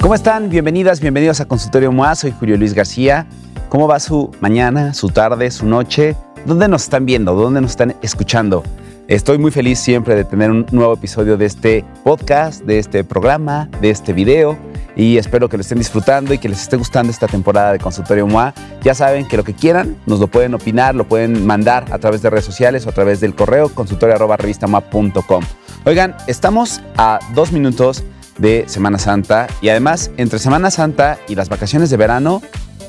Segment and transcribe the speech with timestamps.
[0.00, 0.48] ¿Cómo están?
[0.48, 2.14] Bienvenidas, bienvenidos a Consultorio MOA.
[2.14, 3.26] Soy Julio Luis García.
[3.68, 6.14] ¿Cómo va su mañana, su tarde, su noche?
[6.46, 7.34] ¿Dónde nos están viendo?
[7.34, 8.62] ¿Dónde nos están escuchando?
[9.08, 13.68] Estoy muy feliz siempre de tener un nuevo episodio de este podcast, de este programa,
[13.80, 14.56] de este video
[14.94, 18.26] y espero que lo estén disfrutando y que les esté gustando esta temporada de Consultorio
[18.28, 18.54] MOA.
[18.82, 22.22] Ya saben que lo que quieran nos lo pueden opinar, lo pueden mandar a través
[22.22, 25.44] de redes sociales o a través del correo consultorio.revistamoa.com.
[25.84, 28.04] Oigan, estamos a dos minutos
[28.38, 32.42] de Semana Santa y además entre Semana Santa y las vacaciones de verano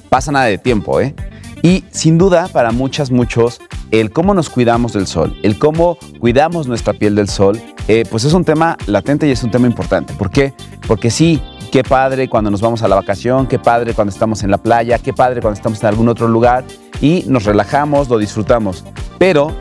[0.10, 1.16] pasa nada de tiempo, ¿eh?
[1.62, 3.60] Y sin duda, para muchas, muchos,
[3.92, 8.24] el cómo nos cuidamos del sol, el cómo cuidamos nuestra piel del sol, eh, pues
[8.24, 10.14] es un tema latente y es un tema importante.
[10.14, 10.54] ¿Por qué?
[10.88, 14.52] Porque sí, qué padre cuando nos vamos a la vacación, qué padre cuando estamos en
[14.52, 16.64] la playa, qué padre cuando estamos en algún otro lugar
[17.02, 18.86] y nos relajamos, lo disfrutamos.
[19.18, 19.52] Pero,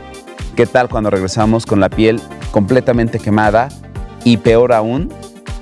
[0.55, 2.21] ¿qué tal cuando regresamos con la piel
[2.51, 3.69] completamente quemada
[4.23, 5.11] y peor aún,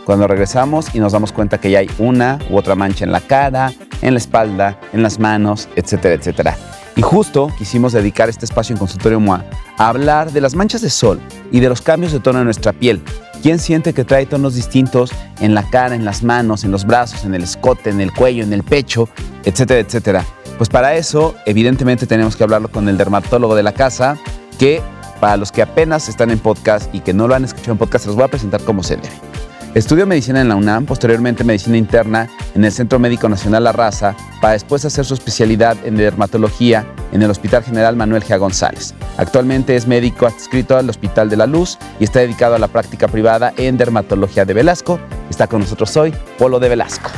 [0.07, 3.19] cuando regresamos y nos damos cuenta que ya hay una u otra mancha en la
[3.19, 6.55] cara, en la espalda, en las manos, etcétera, etcétera.
[6.95, 9.43] Y justo quisimos dedicar este espacio en Consultorio MOA
[9.77, 11.19] a hablar de las manchas de sol
[11.51, 13.03] y de los cambios de tono en nuestra piel.
[13.43, 17.25] ¿Quién siente que trae tonos distintos en la cara, en las manos, en los brazos,
[17.25, 19.09] en el escote, en el cuello, en el pecho,
[19.43, 20.25] etcétera, etcétera?
[20.57, 24.17] Pues para eso, evidentemente, tenemos que hablarlo con el dermatólogo de la casa,
[24.57, 24.81] que
[25.19, 28.05] para los que apenas están en podcast y que no lo han escuchado en podcast,
[28.05, 29.36] se los voy a presentar como se debe.
[29.77, 34.15] Estudió medicina en la UNAM, posteriormente medicina interna en el Centro Médico Nacional La Raza,
[34.41, 38.39] para después hacer su especialidad en dermatología en el Hospital General Manuel G.
[38.39, 38.95] González.
[39.17, 43.07] Actualmente es médico adscrito al Hospital de la Luz y está dedicado a la práctica
[43.07, 44.99] privada en dermatología de Velasco.
[45.29, 47.11] Está con nosotros hoy Polo de Velasco.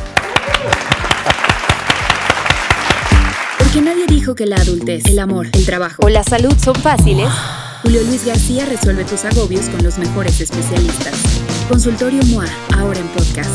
[3.57, 7.29] Porque nadie dijo que la adultez, el amor, el trabajo o la salud son fáciles.
[7.81, 11.13] Julio Luis García resuelve tus agobios con los mejores especialistas.
[11.69, 12.45] Consultorio MOA,
[12.77, 13.49] ahora en podcast.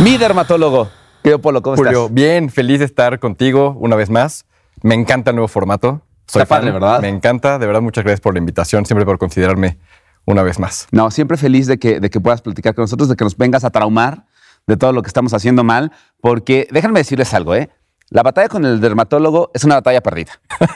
[0.00, 0.90] Mi dermatólogo.
[1.22, 1.62] ¿Qué Polo?
[1.62, 2.14] ¿Cómo Julio, estás?
[2.14, 4.46] bien, feliz de estar contigo una vez más.
[4.82, 6.02] Me encanta el nuevo formato.
[6.26, 7.00] Soy Está padre, fan, ¿verdad?
[7.02, 9.78] Me encanta, de verdad, muchas gracias por la invitación, siempre por considerarme
[10.24, 10.88] una vez más.
[10.90, 13.64] No, siempre feliz de que, de que puedas platicar con nosotros, de que nos vengas
[13.64, 14.26] a traumar
[14.66, 17.70] de todo lo que estamos haciendo mal, porque déjenme decirles algo, ¿eh?
[18.10, 20.32] La batalla con el dermatólogo es una batalla perdida.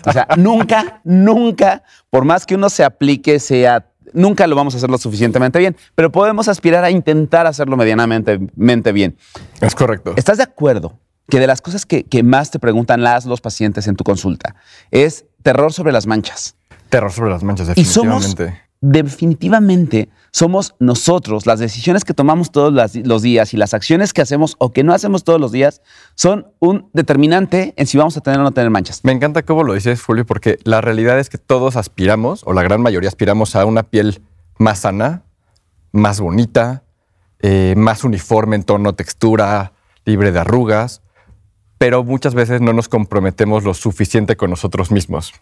[0.07, 4.77] O sea, nunca, nunca, por más que uno se aplique, sea, nunca lo vamos a
[4.77, 9.17] hacer lo suficientemente bien, pero podemos aspirar a intentar hacerlo medianamente mente bien.
[9.61, 10.15] Es correcto.
[10.17, 13.89] ¿Estás de acuerdo que de las cosas que, que más te preguntan las, los pacientes
[13.89, 14.55] en tu consulta
[14.93, 16.55] es terror sobre las manchas?
[16.89, 18.37] Terror sobre las manchas, Y somos,
[18.85, 20.11] definitivamente.
[20.31, 21.47] somos nosotros.
[21.47, 22.73] Las decisiones que tomamos todos
[23.05, 25.81] los días y las acciones que hacemos o que no hacemos todos los días
[26.17, 29.05] son un determinante en si vamos a tener o no tener manchas.
[29.05, 32.63] Me encanta cómo lo dices, Julio, porque la realidad es que todos aspiramos, o la
[32.63, 34.23] gran mayoría aspiramos a una piel
[34.59, 35.23] más sana,
[35.93, 36.83] más bonita,
[37.41, 39.73] eh, más uniforme en tono, textura,
[40.05, 41.01] libre de arrugas,
[41.79, 45.33] pero muchas veces no nos comprometemos lo suficiente con nosotros mismos.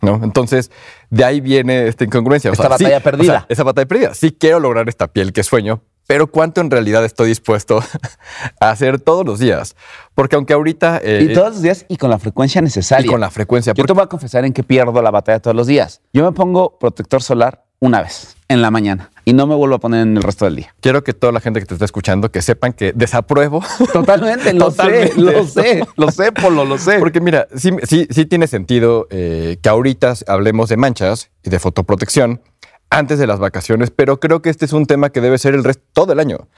[0.00, 0.20] ¿No?
[0.22, 0.70] Entonces,
[1.10, 2.50] de ahí viene esta incongruencia.
[2.50, 3.32] O Esta sea, sí, batalla o perdida.
[3.32, 4.14] sea, esa batalla perdida.
[4.14, 7.82] Sí quiero lograr esta piel que sueño, pero ¿cuánto en realidad estoy dispuesto
[8.60, 9.74] a hacer todos los días?
[10.14, 11.00] Porque aunque ahorita...
[11.02, 13.06] eh, y todos los días y con la frecuencia necesaria.
[13.06, 13.72] y con la frecuencia.
[13.74, 16.00] Yo te voy a confesar en que pierdo la batalla todos los días.
[16.12, 19.78] Yo me pongo protector solar una vez en la mañana y no me vuelvo a
[19.78, 20.74] poner en el resto del día.
[20.80, 23.62] Quiero que toda la gente que te está escuchando que sepan que desapruebo.
[23.92, 25.12] Totalmente, lo Totalmente.
[25.12, 26.98] sé, lo sé, lo sé, Polo, lo sé.
[26.98, 31.58] Porque mira, sí, sí, sí tiene sentido eh, que ahorita hablemos de manchas y de
[31.58, 32.40] fotoprotección
[32.88, 35.62] antes de las vacaciones, pero creo que este es un tema que debe ser el
[35.62, 36.48] resto todo el año.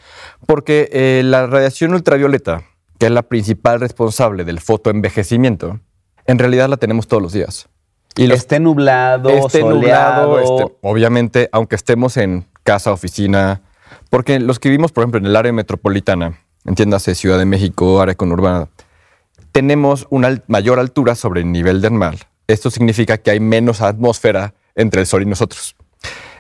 [0.47, 2.62] Porque eh, la radiación ultravioleta,
[3.00, 5.81] que es la principal responsable del fotoenvejecimiento,
[6.25, 7.69] en realidad la tenemos todos los días.
[8.16, 13.62] Y los esté nublado, esté soleado, nublado, este, obviamente, aunque estemos en casa, oficina,
[14.10, 18.14] porque los que vivimos, por ejemplo, en el área metropolitana, entiéndase Ciudad de México, área
[18.14, 18.69] conurbana,
[19.50, 22.28] tenemos una mayor altura sobre el nivel del mar.
[22.47, 25.75] Esto significa que hay menos atmósfera entre el sol y nosotros.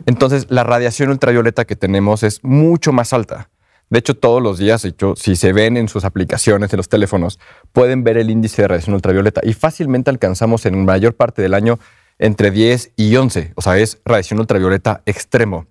[0.06, 3.50] Entonces, la radiación ultravioleta que tenemos es mucho más alta.
[3.88, 7.40] De hecho, todos los días, hecho, si se ven en sus aplicaciones, en los teléfonos,
[7.72, 11.80] pueden ver el índice de radiación ultravioleta y fácilmente alcanzamos en mayor parte del año
[12.20, 13.52] entre 10 y 11.
[13.56, 15.66] O sea, es radiación ultravioleta extremo.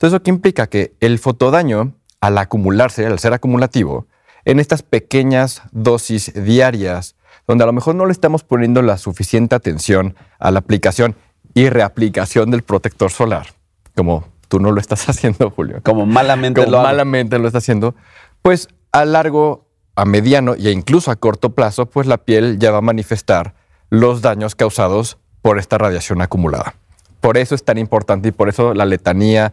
[0.00, 0.66] Entonces, ¿eso qué implica?
[0.66, 1.92] Que el fotodaño,
[2.22, 4.06] al acumularse, al ser acumulativo,
[4.46, 7.16] en estas pequeñas dosis diarias,
[7.46, 11.16] donde a lo mejor no le estamos poniendo la suficiente atención a la aplicación
[11.52, 13.48] y reaplicación del protector solar,
[13.94, 15.82] como tú no lo estás haciendo, Julio.
[15.82, 17.94] Como malamente Como lo malamente lo está haciendo,
[18.40, 19.66] pues a largo,
[19.96, 23.52] a mediano e incluso a corto plazo, pues la piel ya va a manifestar
[23.90, 26.74] los daños causados por esta radiación acumulada.
[27.20, 29.52] Por eso es tan importante y por eso la letanía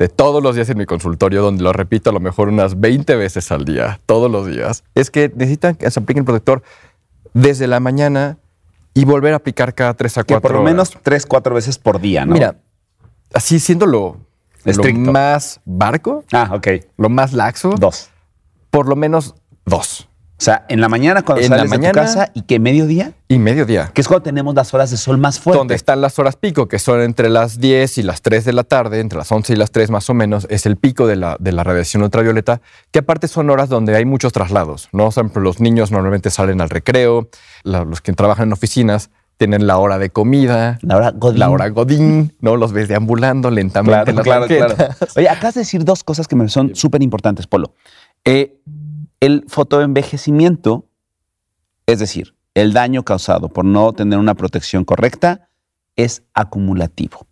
[0.00, 3.16] de todos los días en mi consultorio, donde lo repito a lo mejor unas 20
[3.16, 6.62] veces al día, todos los días, es que necesitan que se apliquen protector
[7.34, 8.38] desde la mañana
[8.94, 11.76] y volver a aplicar cada 3 a 4 Que por lo menos tres, cuatro veces
[11.76, 12.32] por día, ¿no?
[12.32, 12.56] Mira,
[13.34, 14.16] así siendo lo,
[14.96, 16.68] más barco, Ah, ok.
[16.96, 18.08] lo más laxo, Dos.
[18.70, 19.34] por lo menos
[19.66, 20.08] dos
[20.40, 22.58] O sea, en la mañana cuando En la sales de mañana- tu casa y que
[22.58, 23.90] mediodía, y mediodía.
[23.92, 25.58] que es cuando tenemos las horas de sol más fuertes.
[25.60, 28.64] Donde están las horas pico, que son entre las 10 y las 3 de la
[28.64, 31.36] tarde, entre las 11 y las 3 más o menos, es el pico de la,
[31.38, 35.04] de la radiación ultravioleta, que aparte son horas donde hay muchos traslados, ¿no?
[35.10, 37.28] Por ejemplo, los niños normalmente salen al recreo,
[37.62, 41.38] la- los que trabajan en oficinas tienen la hora de comida, La hora Godín.
[41.38, 42.56] la hora godín, ¿no?
[42.56, 44.94] Los ves deambulando lentamente Claro, en las claro.
[45.16, 47.74] Oye, acabas de decir dos cosas que me son súper importantes, Polo.
[48.24, 48.58] Eh,
[49.20, 50.88] el fotoenvejecimiento,
[51.86, 55.50] es decir, el daño causado por no tener una protección correcta,
[55.96, 57.26] es acumulativo.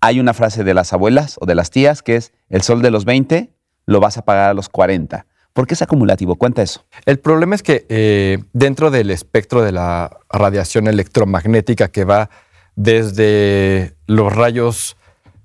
[0.00, 2.90] Hay una frase de las abuelas o de las tías que es, el sol de
[2.90, 3.52] los 20
[3.86, 5.26] lo vas a pagar a los 40.
[5.52, 6.36] ¿Por qué es acumulativo?
[6.36, 6.84] Cuenta eso.
[7.06, 12.30] El problema es que eh, dentro del espectro de la radiación electromagnética que va
[12.76, 14.96] desde los rayos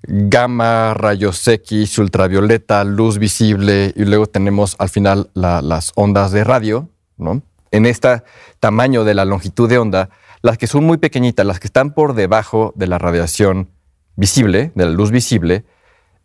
[0.08, 6.44] gamma, rayos X, ultravioleta, luz visible y luego tenemos al final la- las ondas de
[6.44, 7.42] radio, ¿no?
[7.72, 8.24] En este
[8.60, 10.10] tamaño de la longitud de onda,
[10.42, 13.70] las que son muy pequeñitas, las que están por debajo de la radiación
[14.16, 15.66] visible, de la luz visible,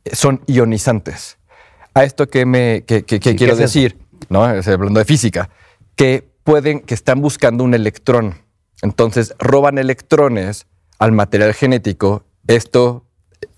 [0.04, 1.38] eh, son ionizantes.
[1.94, 3.98] A esto que me que, que- que Sí, quiero ¿qué es decir,
[4.28, 4.48] ¿no?
[4.50, 5.50] Estoy hablando de física,
[5.96, 8.34] que pueden, que están buscando un electrón.
[8.82, 10.66] Entonces roban electrones
[10.98, 12.24] al material genético.
[12.46, 13.06] Esto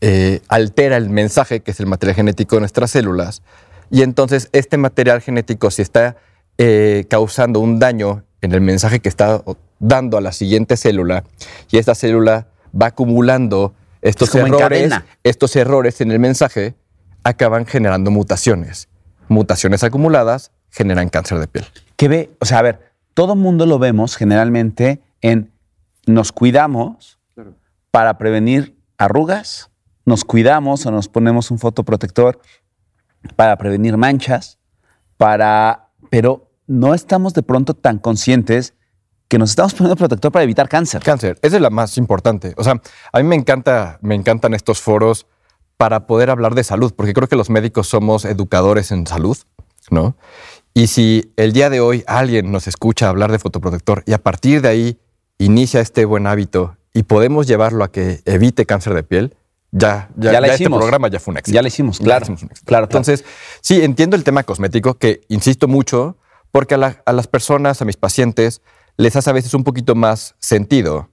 [0.04, 3.42] eh, altera el mensaje, que es el material genético de nuestras células.
[3.88, 6.16] Y entonces este material genético, si está
[6.58, 9.44] eh, causando un daño en el mensaje que está
[9.78, 11.22] dando a la siguiente célula,
[11.70, 16.74] y esta célula va acumulando estos Es errores, estos errores en el mensaje,
[17.22, 18.88] acaban generando mutaciones.
[19.28, 21.64] Mutaciones acumuladas generan cáncer de piel.
[21.96, 25.52] que ve, o sea, a ver, todo mundo lo vemos generalmente en
[26.06, 27.20] nos cuidamos
[27.92, 29.70] para prevenir arrugas,
[30.04, 32.40] nos cuidamos o nos ponemos un fotoprotector
[33.36, 34.58] para prevenir manchas,
[35.16, 38.74] para, pero no estamos de pronto tan conscientes
[39.28, 41.02] que nos estamos poniendo protector para evitar cáncer.
[41.02, 42.54] Cáncer, esa es la más importante.
[42.56, 42.80] O sea,
[43.12, 45.26] a mí me encanta, me encantan estos foros
[45.76, 49.38] para poder hablar de salud, porque creo que los médicos somos educadores en salud,
[49.90, 50.16] ¿no?
[50.74, 54.62] Y si el día de hoy alguien nos escucha hablar de fotoprotector y a partir
[54.62, 55.00] de ahí
[55.38, 59.36] inicia este buen hábito y podemos llevarlo a que evite cáncer de piel,
[59.72, 60.78] ya, ya, Ya la ya este hicimos.
[60.78, 61.54] programa ya fue un éxito.
[61.54, 62.22] Ya lo hicimos, claro.
[62.24, 62.66] hicimos un éxito.
[62.68, 63.00] Claro, claro.
[63.00, 63.24] Entonces,
[63.60, 66.18] sí, entiendo el tema cosmético, que insisto mucho,
[66.50, 68.60] porque a, la- a las personas, a mis pacientes,
[68.98, 71.08] les hace a veces un poquito más sentido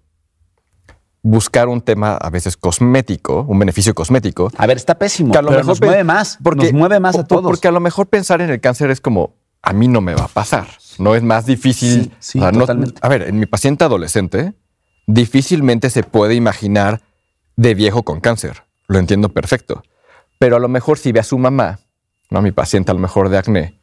[1.22, 5.42] buscar un tema a veces cosmético, un beneficio cosmético, A ver, está pésimo, que a
[5.42, 7.44] lo pero mejor nos mueve más, nos mueve más a todos.
[7.44, 10.24] Porque a lo mejor pensar en el cáncer es como, a mí no me va
[10.26, 10.68] a pasar.
[10.98, 12.04] No es más difícil.
[12.04, 13.00] Sí, sí, o sea, no- totalmente.
[13.02, 14.54] a ver, en mi paciente adolescente,
[15.08, 17.02] difícilmente se puede imaginar
[17.60, 18.64] de viejo con cáncer.
[18.88, 19.84] Lo entiendo perfecto.
[20.38, 21.80] Pero a lo mejor si ve a su mamá,
[22.30, 23.82] no mi paciente a lo mejor de acné,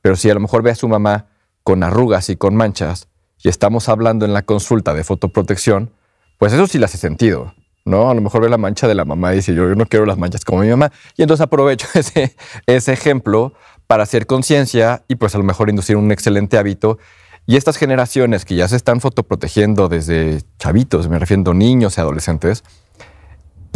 [0.00, 1.26] pero si a lo mejor ve a su mamá
[1.64, 3.08] con arrugas y con manchas,
[3.42, 5.90] y estamos hablando en la consulta de fotoprotección,
[6.38, 7.52] pues eso sí le hace sentido,
[7.84, 8.10] ¿no?
[8.10, 10.18] A lo mejor ve la mancha de la mamá y dice, yo no quiero las
[10.18, 10.92] manchas como mi mamá.
[11.16, 12.36] Y entonces aprovecho ese,
[12.68, 13.54] ese ejemplo
[13.88, 16.98] para hacer conciencia y pues a lo mejor inducir un excelente hábito.
[17.44, 22.00] Y estas generaciones que ya se están fotoprotegiendo desde chavitos, me refiero a niños y
[22.00, 22.62] adolescentes,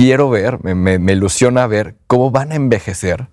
[0.01, 3.29] quiero ver, me, me- me ilusiona ver cómo van a envejecer,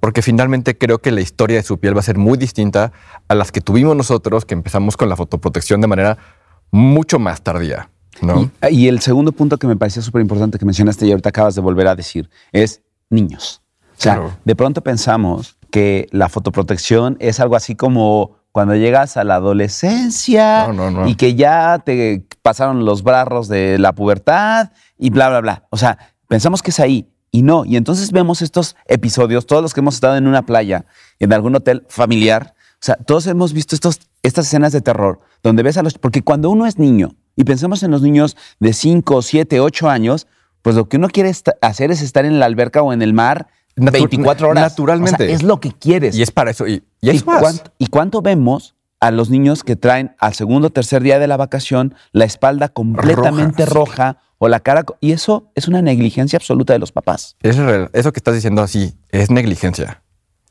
[0.00, 2.92] porque finalmente creo que la historia de su piel va a ser muy distinta
[3.28, 6.18] a las que tuvimos nosotros, que empezamos con la fotoprotección de manera
[6.70, 7.90] mucho más tardía.
[8.22, 8.50] ¿no?
[8.70, 11.54] Y, y el segundo punto que me pareció súper importante que mencionaste y ahorita acabas
[11.54, 13.62] de volver a decir es niños.
[13.98, 14.32] O sea, Claro.
[14.44, 20.66] de pronto pensamos que la fotoprotección es algo así como cuando llegas a la adolescencia
[20.66, 21.08] No, no, no.
[21.08, 24.70] y que ya te pasaron los barros de la pubertad
[25.00, 25.66] y bla, bla, bla.
[25.70, 27.64] O sea, pensamos que es ahí y no.
[27.64, 30.84] Y entonces vemos estos episodios, todos los que hemos estado en una playa,
[31.18, 32.54] en algún hotel familiar.
[32.74, 35.94] O sea, todos hemos visto estos, estas escenas de terror donde ves a los...
[35.98, 40.26] Porque cuando uno es niño y pensamos en los niños de 5, 7, 8 años,
[40.62, 43.48] pues lo que uno quiere hacer es estar en la alberca o en el mar
[43.76, 44.62] Natu- 24 horas.
[44.70, 45.24] naturalmente.
[45.24, 46.16] O sea, es lo que quieres.
[46.16, 46.66] Y es para eso.
[46.66, 47.40] Y, y ¿Y, es más.
[47.40, 51.26] cuánto, ¿Y cuánto vemos a los niños que traen al segundo o tercer día de
[51.26, 54.18] la vacación la espalda completamente roja.
[54.40, 54.84] O la cara?
[55.00, 57.36] Y eso es una negligencia absoluta de los papás.
[57.42, 57.90] Es real.
[57.92, 60.02] Eso que estás diciendo así es negligencia.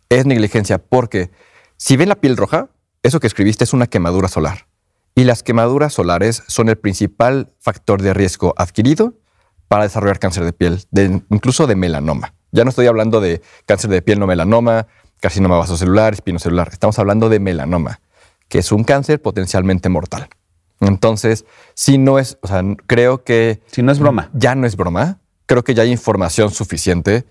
[0.10, 1.32] Es negligencia porque
[1.76, 2.70] si ven la piel roja,
[3.04, 4.68] eso que escribiste es una quemadura solar.
[5.16, 9.16] Y las quemaduras solares son el principal factor de riesgo adquirido
[9.68, 10.86] para desarrollar cáncer de piel,
[11.30, 12.36] incluso de melanoma.
[12.52, 14.88] Ya no estoy hablando de cáncer de piel no melanoma,
[15.20, 16.70] carcinoma vasocelular, espinocelular.
[16.72, 18.02] Estamos hablando de melanoma,
[18.48, 20.30] que es un cáncer potencialmente mortal.
[20.82, 23.62] Entonces, si no es, o sea, creo que...
[23.68, 24.30] Si no es broma.
[24.34, 25.20] Ya no es broma.
[25.46, 27.26] Creo que ya hay información suficiente.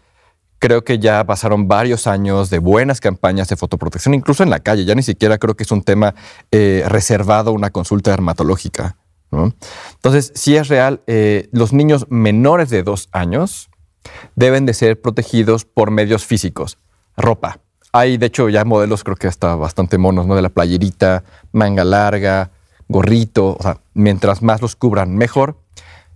[0.58, 4.84] Creo que ya pasaron varios años de buenas campañas de fotoprotección, incluso en la calle.
[4.84, 6.14] Ya ni siquiera creo que es un tema
[6.50, 8.96] eh, reservado a una consulta dermatológica.
[9.30, 13.68] Entonces, si es real, eh, los niños menores de dos años
[14.36, 16.78] deben de ser protegidos por medios físicos.
[17.16, 17.60] Ropa.
[17.92, 20.34] Hay, de hecho, ya modelos creo que hasta bastante monos, ¿no?
[20.34, 22.50] De la playerita, manga larga,
[22.88, 23.56] gorrito.
[23.58, 25.58] O sea, mientras más los cubran, mejor.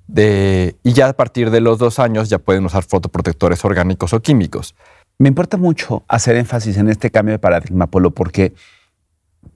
[0.08, 4.20] De, y ya a partir de los dos años ya pueden usar fotoprotectores orgánicos o
[4.20, 4.74] químicos.
[5.18, 8.54] Me importa mucho hacer énfasis en este cambio de paradigma, Polo, porque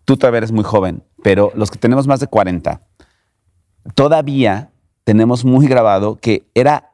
[0.04, 2.80] tú todavía eres muy joven, pero los que tenemos más de 40,
[3.94, 4.70] todavía
[5.04, 6.92] tenemos muy grabado que era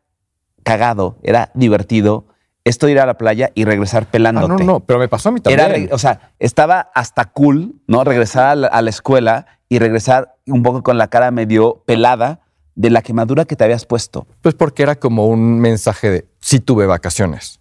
[0.63, 2.27] cagado, era divertido
[2.65, 4.53] esto de ir a la playa y regresar pelándote.
[4.53, 5.89] Ah, no, no, pero me pasó a mí también.
[5.93, 8.05] o sea, estaba hasta cool, ¿no?
[8.05, 12.41] Regresar a la, escuela y regresar un poco con la cara medio pelada
[12.75, 14.27] de la quemadura que te habías puesto.
[14.41, 17.61] Pues porque era como un mensaje de sí tuve vacaciones,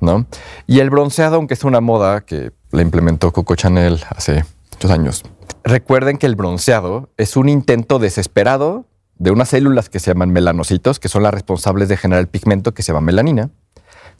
[0.00, 0.26] ¿no?
[0.66, 5.22] Y el bronceado, aunque es una moda que la implementó Coco Chanel hace muchos años,
[5.62, 8.86] recuerden que el bronceado es un intento desesperado
[9.16, 12.74] de unas células que se llaman melanocitos, que son las responsables de generar el pigmento
[12.74, 13.50] que se llama melanina,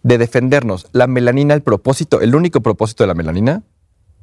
[0.04, 0.86] de defendernos.
[0.92, 3.64] La melanina, el propósito, el único propósito de la melanina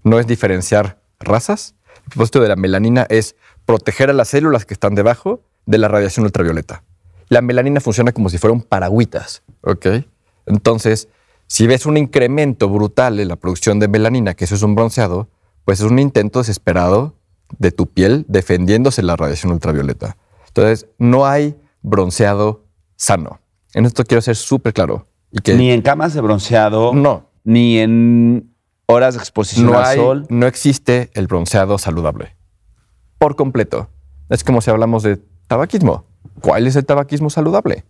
[0.03, 1.75] no es diferenciar razas.
[2.05, 3.35] El propósito de la melanina es
[3.65, 6.83] proteger a las células que están debajo de la radiación ultravioleta.
[7.27, 9.87] La melanina funciona como si fuera un paragüitas, ¿ok?
[10.45, 11.09] Entonces,
[11.47, 15.29] si ves un incremento brutal en la producción de melanina, que eso es un bronceado,
[15.65, 17.15] pues es un intento desesperado
[17.57, 20.15] de tu piel defendiéndose la radiación ultravioleta.
[20.47, 22.65] Entonces, no hay bronceado
[22.97, 23.39] sano.
[23.73, 25.07] En esto quiero ser súper claro.
[25.47, 26.93] Ni en camas de bronceado.
[26.93, 27.29] No.
[27.43, 28.53] Ni en
[28.85, 30.25] horas de exposición no al sol.
[30.29, 32.35] No existe el bronceado saludable.
[33.17, 33.89] Por completo.
[34.29, 36.05] Es como si hablamos de tabaquismo.
[36.41, 37.85] ¿Cuál es el tabaquismo saludable?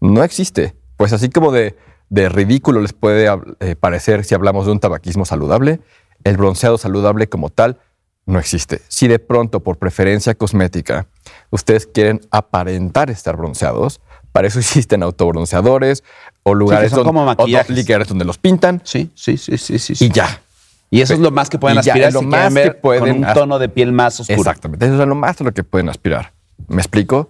[0.00, 0.76] No existe.
[0.96, 1.76] Pues así como de,
[2.10, 3.28] ridículo les puede
[3.60, 5.80] eh, parecer si hablamos de un tabaquismo saludable,
[6.24, 7.78] el bronceado saludable como tal
[8.26, 8.82] no existe.
[8.88, 11.08] Si de pronto, por preferencia cosmética,
[11.50, 14.00] ustedes quieren aparentar estar bronceados,
[14.32, 16.04] para eso existen autobronceadores
[16.42, 18.80] o lugares donde, como donde los pintan.
[18.84, 20.04] Sí, sí, sí, sí, sí.
[20.04, 20.42] Y ya.
[20.90, 23.58] Y eso es lo más que pueden aspirar lo más que pueden con un tono
[23.60, 24.40] de piel más oscuro.
[24.40, 24.84] Exactamente.
[24.84, 26.32] Eso es lo más de lo que pueden aspirar.
[26.66, 27.28] ¿Me explico?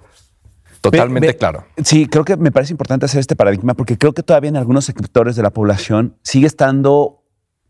[0.80, 1.66] Totalmente claro.
[1.84, 4.86] Sí, creo que me parece importante hacer este paradigma porque creo que todavía en algunos
[4.86, 7.22] sectores de la población sigue estando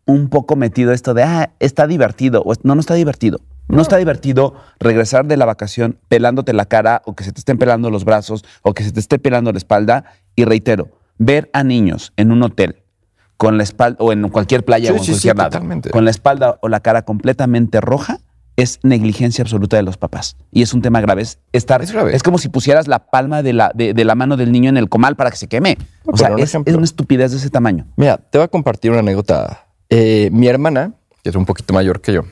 [0.04, 2.42] un poco metido esto de, ah, está divertido.
[2.44, 3.40] O, no, no está divertido.
[3.70, 3.82] No.
[3.82, 7.90] está divertido regresar de la vacación pelándote la cara o que se te estén pelando
[7.90, 10.04] los brazos o que se te esté pelando la espalda.
[10.36, 12.82] Y reitero, ver a niños en un hotel
[13.36, 15.60] con la espalda o en cualquier playa o en cualquier lado,
[15.90, 18.20] con la espalda o la cara completamente roja
[18.56, 20.36] es negligencia absoluta de los papás.
[20.50, 21.22] Y es un tema grave.
[21.22, 24.68] Es, estar, es, como si pusieras la palma de la, de, la, mano del niño
[24.68, 25.78] en el comal para que se queme.
[26.04, 27.86] o sea, es, es, una estupidez de ese tamaño.
[27.96, 32.00] Mira, te voy a compartir una anécdota eh, mi hermana, que es un poquito mayor
[32.00, 32.22] que yo,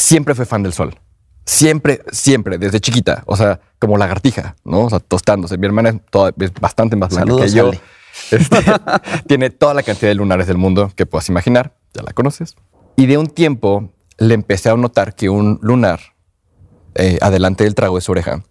[0.00, 0.98] siempre fue fan del sol.
[1.44, 3.22] Siempre, siempre, desde chiquita.
[3.26, 4.82] O sea, como lagartija, ¿no?
[4.82, 5.58] O sea, tostándose.
[5.58, 7.70] Mi hermana es, bastante más blanca que yo.
[8.32, 8.58] Este,
[9.28, 11.76] tiene toda la cantidad de lunares del mundo que puedas imaginar.
[11.94, 12.54] Ya la conoces.
[12.96, 16.00] Y de un tiempo le empecé a notar que un lunar
[16.96, 18.42] eh, adelante del trago de su oreja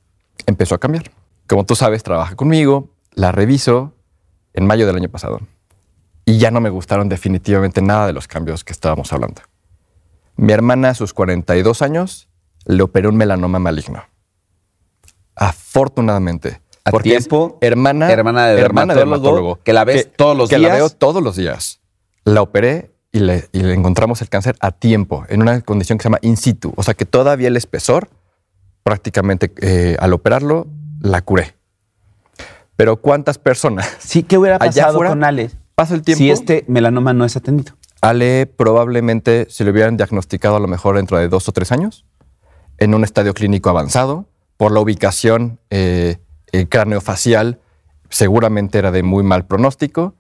[0.48, 1.12] empezó a cambiar.
[1.46, 3.94] Como tú sabes, trabaja conmigo, la reviso
[4.54, 5.40] en mayo del año pasado
[6.26, 9.42] y ya no me gustaron definitivamente nada de los cambios que estábamos hablando.
[10.40, 12.30] Mi hermana a sus 42 años
[12.64, 14.06] le operó un melanoma maligno.
[15.36, 16.62] Afortunadamente.
[16.86, 17.58] ¿A porque tiempo?
[17.60, 20.62] hermana, hermana de dermatólogo, que la ves todos los días.
[20.62, 21.82] Que la veo todos los días.
[22.24, 26.20] La operé y le, encontramos el cáncer a tiempo, en una condición que se llama
[26.22, 26.72] in situ.
[26.78, 28.08] O sea que todavía el espesor,
[28.84, 30.68] prácticamente eh, al operarlo,
[31.02, 31.56] la curé.
[32.78, 33.94] Pero ¿cuántas personas?
[34.00, 35.58] Sí, ¿qué hubiera pasado con Alex?
[35.76, 36.20] Pasa el tiempo.
[36.20, 37.74] Si este melanoma no es atendido.
[38.02, 42.06] Ale probablemente se lo hubieran diagnosticado a lo mejor dentro de dos o tres años,
[42.78, 44.26] en un estadio clínico avanzado,
[44.58, 46.18] por la ubicación eh,
[46.70, 47.60] craneofacial,
[48.10, 50.16] seguramente era de muy mal pronóstico.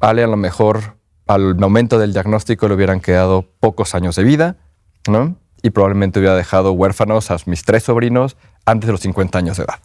[0.00, 4.56] Ale a lo mejor al momento del diagnóstico le hubieran quedado pocos años de vida,
[5.08, 5.36] ¿no?
[5.62, 9.64] Y probablemente hubiera dejado huérfanos a mis tres sobrinos antes de los 50 años de
[9.64, 9.78] edad.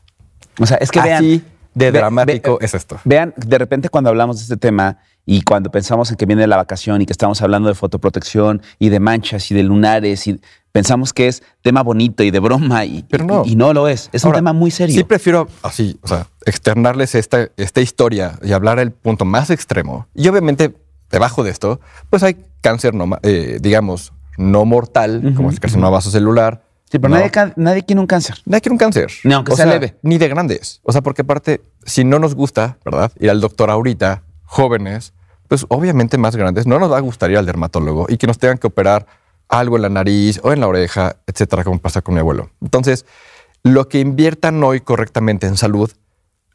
[0.59, 1.43] O sea, es que Así,
[1.75, 2.99] de dramático es esto.
[3.03, 4.97] Vean, de repente cuando hablamos de este tema
[5.29, 8.87] Y cuando pensamos en que viene la vacación y que estamos hablando de fotoprotección y
[8.87, 10.39] de manchas y de lunares y
[10.71, 13.43] pensamos que es tema bonito y de broma y, Pero no.
[13.45, 14.09] y, y no lo es.
[14.13, 14.95] Es Ahora, un tema muy serio.
[14.95, 20.07] Sí prefiero así, o sea, externarles esta, esta historia y hablar el punto más extremo.
[20.15, 20.73] Y obviamente,
[21.11, 25.89] debajo de esto, pues hay cáncer, no, eh, digamos, no mortal, como es el carcinoma
[25.89, 26.63] vasocelular.
[26.89, 27.19] Sí, pero ¿no?
[27.19, 28.37] nadie, nadie quiere un cáncer.
[28.45, 29.11] Nadie quiere un cáncer.
[29.25, 29.97] Ni aunque O sea leve.
[30.03, 30.79] Ni de grandes.
[30.83, 33.11] O sea, porque aparte, si no nos gusta, ¿verdad?
[33.19, 35.13] Ir al doctor ahorita, jóvenes,
[35.47, 38.39] pues obviamente más grandes, no nos va a gustar ir al dermatólogo y que nos
[38.39, 39.05] tengan que operar
[39.49, 42.49] algo en la nariz o en la oreja, etcétera, como pasa con mi abuelo.
[42.61, 43.05] Entonces,
[43.63, 45.91] lo que inviertan hoy correctamente en salud,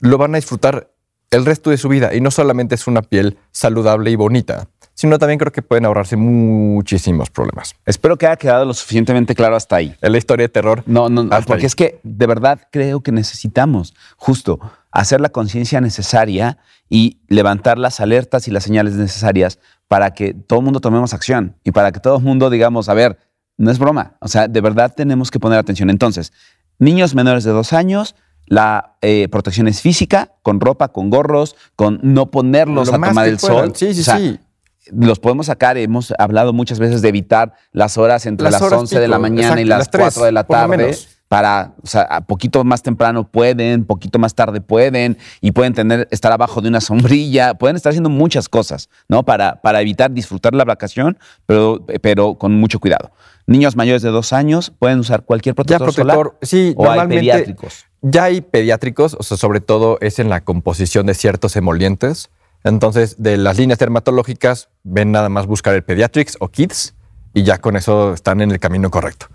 [0.00, 0.90] lo van a disfrutar
[1.30, 2.14] el resto de su vida.
[2.14, 6.16] Y no solamente es una piel saludable y bonita, sino también creo que pueden ahorrarse
[6.16, 7.74] muchísimos problemas.
[7.86, 9.96] Espero que haya quedado lo suficientemente claro hasta ahí.
[10.00, 10.82] Es la historia de terror.
[10.86, 11.66] No, no, no, porque ahí.
[11.66, 14.60] es que de verdad creo que necesitamos justo
[14.92, 16.58] hacer la conciencia necesaria
[16.88, 19.58] y levantar las alertas y las señales necesarias
[19.88, 22.94] para que todo el mundo tomemos acción y para que todo el mundo digamos, a
[22.94, 23.18] ver,
[23.56, 25.90] no es broma, o sea, de verdad tenemos que poner atención.
[25.90, 26.32] Entonces,
[26.78, 28.14] niños menores de dos años,
[28.46, 33.28] la eh, protección es física, con ropa, con gorros, con no ponerlos Lo a tomar
[33.28, 33.56] el puedan.
[33.56, 33.72] sol.
[33.76, 34.38] Sí, sí, O sea, sí.
[34.92, 35.76] los podemos sacar.
[35.78, 39.18] Hemos hablado muchas veces de evitar las horas entre Las las, horas 11 de la
[39.18, 40.96] mañana y las, las tres, 4 de la tarde.
[41.32, 46.06] Para, o sea, a poquito más temprano pueden, poquito más tarde pueden y pueden tener,
[46.10, 49.22] estar abajo de una sombrilla, pueden estar haciendo muchas cosas, ¿no?
[49.22, 53.12] Para, para evitar disfrutar la vacación, pero, pero con mucho cuidado.
[53.46, 56.38] Niños mayores de dos años pueden usar cualquier Ya protector, protector, solar.
[56.42, 57.86] sí, o hay pediátricos.
[58.02, 62.28] Ya hay pediátricos, o sea, sobre todo es en la composición de ciertos emolientes.
[62.62, 66.94] Entonces, de las líneas dermatológicas, ven nada más buscar el Pediatrics o Kids
[67.32, 69.28] y ya con eso están en el camino correcto.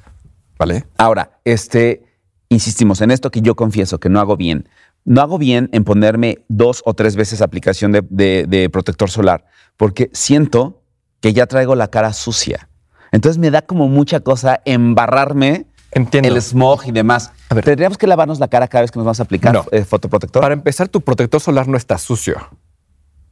[0.60, 0.86] ¿Vale?
[0.98, 2.04] Ahora, este,
[2.50, 4.68] insistimos en esto que yo confieso que no hago bien.
[5.06, 9.46] No hago bien en ponerme dos o tres veces aplicación de, de- de protector solar,
[9.78, 10.82] porque siento
[11.22, 12.70] que ya traigo la cara sucia.
[13.12, 16.28] Entonces me da como mucha cosa embarrarme Entiendo.
[16.30, 17.32] el smog y demás.
[17.50, 17.64] A ver.
[17.64, 19.66] ¿Tendríamos que lavarnos la cara cada vez que nos vamos a aplicar No.
[19.72, 20.42] eh, fotoprotector?
[20.42, 22.36] Para empezar, tu protector solar no está sucio.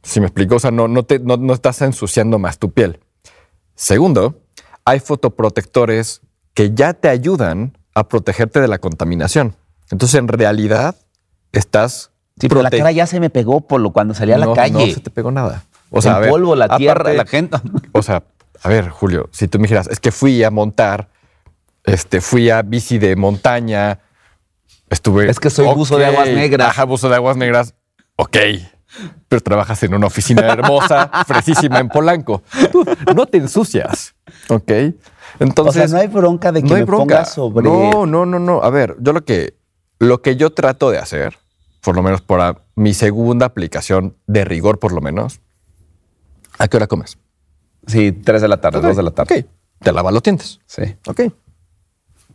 [0.01, 2.99] Si me explico, o sea, no, no, te, no, no estás ensuciando más tu piel.
[3.75, 4.41] Segundo,
[4.85, 6.21] hay fotoprotectores
[6.55, 9.55] que ya te ayudan a protegerte de la contaminación.
[9.91, 10.95] Entonces, en realidad,
[11.51, 12.11] estás.
[12.39, 14.53] sí, pero la cara ya se me pegó por lo cuando salí a la no,
[14.53, 14.87] calle.
[14.87, 15.63] No se te pegó nada.
[15.91, 17.57] O sea, el a ver, polvo, la tierra, aparte- la gente.
[17.91, 18.23] O sea,
[18.63, 21.09] a ver, Julio, si tú me dijeras, es que fui a montar,
[21.83, 23.99] este, fui a bici de montaña,
[24.89, 25.29] estuve.
[25.29, 26.69] Es que soy buzo de aguas negras.
[26.69, 27.75] Ajá, buzo de aguas negras.
[28.15, 28.37] Ok.
[29.27, 32.43] Pero trabajas en una oficina hermosa, fresísima en Polanco.
[32.71, 34.15] Tú no te ensucias.
[34.49, 34.71] Ok.
[35.39, 35.83] Entonces.
[35.83, 37.15] o sea, no hay bronca de que no me bronca.
[37.15, 37.63] ponga sobre.
[37.63, 38.63] No, no, no, no.
[38.63, 39.57] A ver, yo lo que,
[39.99, 41.37] lo que yo trato de hacer,
[41.81, 45.41] por lo menos para mi segunda aplicación de rigor, por lo menos,
[46.57, 47.17] ¿a qué hora comes?
[47.87, 49.39] Sí, tres de la tarde, dos de la tarde.
[49.39, 49.45] Ok.
[49.79, 50.59] Te lavas los dientes.
[50.65, 50.95] Sí.
[51.07, 51.21] Ok.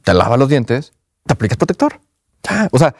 [0.02, 0.92] Te lavas los dientes,
[1.26, 2.00] te aplicas protector.
[2.42, 2.68] Ya.
[2.70, 2.94] O sea,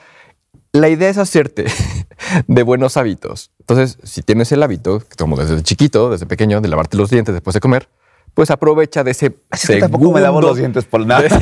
[0.73, 1.67] la idea es hacerte
[2.47, 3.51] de buenos hábitos.
[3.61, 7.55] Entonces, si tienes el hábito, como desde chiquito, desde pequeño, de lavarte los dientes después
[7.55, 7.89] de comer,
[8.35, 11.27] pues aprovecha de ese Es que tampoco me lavo los dientes por nada.
[11.27, 11.39] ese-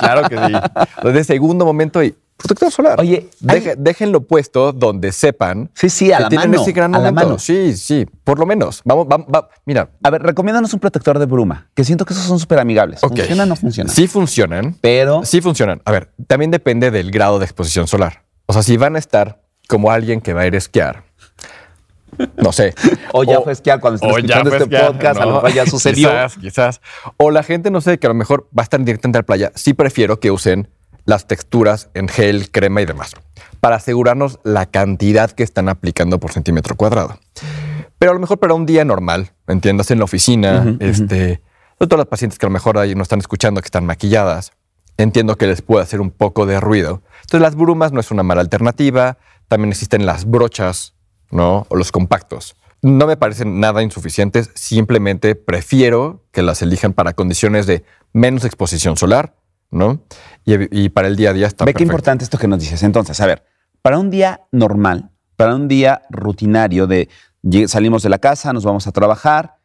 [0.00, 1.08] claro que sí.
[1.12, 3.00] De segundo momento y protector solar.
[3.00, 6.62] Oye, Deje- hay- déjenlo puesto donde sepan Sí, sí, a que la tienen mano.
[6.62, 7.38] ese gran a la mano.
[7.38, 8.82] Sí, sí, por lo menos.
[8.84, 12.26] Vamos, vamos, va- mira, A ver, recomiéndanos un protector de bruma, que siento que esos
[12.26, 13.02] son súper amigables.
[13.04, 13.16] Ok.
[13.16, 13.90] ¿Funciona o no funciona?
[13.90, 15.80] Sí funcionan, Pero Sí funcionan.
[15.84, 18.25] A ver, también depende del grado de exposición solar.
[18.46, 21.04] O sea, si van a estar como alguien que va a ir a esquiar,
[22.36, 22.74] no sé.
[23.12, 25.30] O ya fue a esquiar cuando estén o escuchando fue este esquiar, podcast, a lo
[25.30, 25.36] ¿no?
[25.36, 26.08] mejor ya sucedió.
[26.08, 26.80] Quizás, quizás.
[27.16, 29.26] O la gente, no sé, que a lo mejor va a estar directamente a la
[29.26, 29.52] playa.
[29.54, 30.68] Sí prefiero que usen
[31.04, 33.12] las texturas en gel, crema y demás,
[33.60, 37.18] para asegurarnos la cantidad que están aplicando por centímetro cuadrado.
[37.98, 41.40] Pero a lo mejor para un día normal, entiendas, en la oficina, este,
[41.78, 44.52] todas las pacientes que a lo mejor ahí no están escuchando, que están maquilladas,
[44.96, 47.02] entiendo que les puede hacer un poco de ruido.
[47.22, 49.18] Entonces las brumas no es una mala alternativa.
[49.48, 50.94] También existen las brochas,
[51.30, 51.66] ¿no?
[51.68, 52.56] O los compactos.
[52.82, 54.50] No me parecen nada insuficientes.
[54.54, 59.36] Simplemente prefiero que las elijan para condiciones de menos exposición solar,
[59.70, 60.02] ¿no?
[60.44, 62.82] Y, y para el día a día está Ve qué importante esto que nos dices.
[62.82, 63.44] Entonces, a ver,
[63.82, 67.08] para un día normal, para un día rutinario de
[67.66, 69.56] salimos de la casa, nos vamos a trabajar,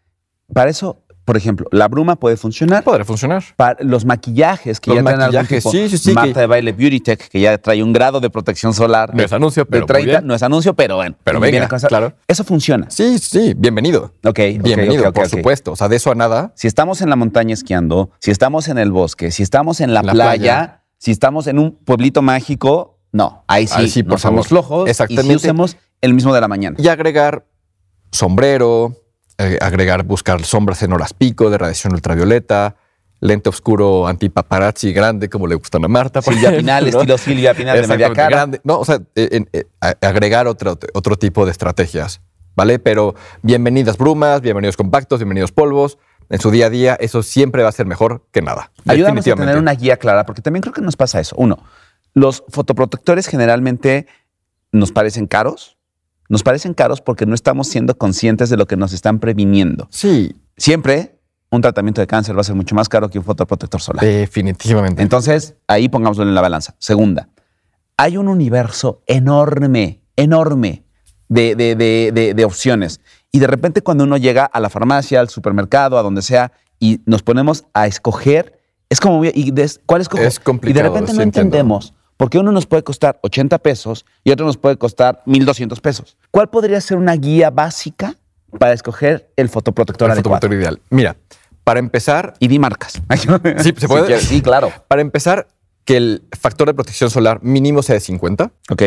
[0.53, 2.83] para eso, por ejemplo, la bruma puede funcionar.
[2.83, 3.41] Podría funcionar.
[3.55, 6.39] Para los maquillajes que Los ya traen algún maquillajes, tipo, sí, sí, sí, Marta que-
[6.41, 9.15] de Baile Beauty Tech, que ya trae un grado de protección solar.
[9.15, 10.27] No es anuncio, pero muy 30, bien.
[10.27, 11.15] no es anuncio, pero bueno.
[11.23, 12.11] Pero venga, con claro.
[12.27, 12.89] Eso funciona.
[12.89, 14.13] Sí, sí, bienvenido.
[14.25, 15.71] Ok, Bienvenido, por supuesto.
[15.71, 16.51] O sea, de eso a nada.
[16.57, 20.03] Si estamos en la montaña esquiando, si estamos en el bosque, si estamos en la,
[20.03, 20.83] La playa, playa.
[20.97, 24.89] si estamos en un pueblito mágico, no, ahí sí, Ahí sí, por nos somos flojos
[24.89, 25.31] Exactamente.
[25.31, 26.75] y usemos el mismo de la mañana.
[26.77, 27.45] Y agregar
[28.11, 28.97] sombrero,
[29.61, 32.75] agregar, buscar sombras en horas pico de radiación ultravioleta,
[33.19, 36.21] lente oscuro antipaparazzi grande, como le gustan a Marta.
[36.21, 36.99] Silvia ejemplo, Pinal, ¿no?
[36.99, 38.29] estilo Silvia Pinal de media cara.
[38.29, 38.61] grande.
[38.63, 39.65] No, o sea, eh, en- eh,
[40.01, 42.21] agregar otro, otro tipo de estrategias,
[42.55, 42.79] ¿vale?
[42.79, 45.97] Pero bienvenidas brumas, bienvenidos compactos, bienvenidos polvos.
[46.29, 48.71] En su día a día, eso siempre va a ser mejor que nada.
[48.87, 51.35] Ayúdanos a tener una guía clara, porque también creo que nos pasa eso.
[51.37, 51.57] Uno,
[52.13, 54.07] los fotoprotectores generalmente
[54.71, 55.77] nos parecen caros.
[56.31, 59.87] Nos parecen caros porque no estamos siendo conscientes de lo que nos están previniendo.
[59.91, 63.81] Sí, Siempre un tratamiento de cáncer va a ser mucho más caro que un fotoprotector
[63.81, 64.05] solar.
[64.05, 65.01] definitivamente.
[65.01, 66.75] Entonces, ahí pongámoslo en la balanza.
[66.79, 67.27] Segunda,
[67.97, 70.83] hay un universo enorme, enorme
[71.27, 73.01] de, de- de- de- opciones.
[73.31, 77.01] Y de repente cuando uno llega a la farmacia, al supermercado, a donde sea, y
[77.05, 80.23] nos ponemos a escoger, es como, ¿y des- ¿cuál escojo?
[80.23, 81.57] Es complicado, Y de repente no entiendo.
[81.57, 85.81] entendemos por qué uno nos puede costar 80 pesos y otro nos puede costar 1,200
[85.81, 86.17] pesos.
[86.29, 88.13] ¿Cuál podría ser una guía básica
[88.59, 90.35] para escoger el fotoprotector el adecuado?
[90.35, 90.79] fotoprotector ideal.
[90.91, 91.17] Mira,
[91.63, 93.01] para empezar, Y di marcas.
[93.63, 94.21] Sí, ¿se puede?
[94.21, 94.71] Sí, claro.
[94.87, 95.47] para empezar,
[95.83, 98.51] que el factor de protección solar mínimo sea de 50.
[98.69, 98.83] Ok.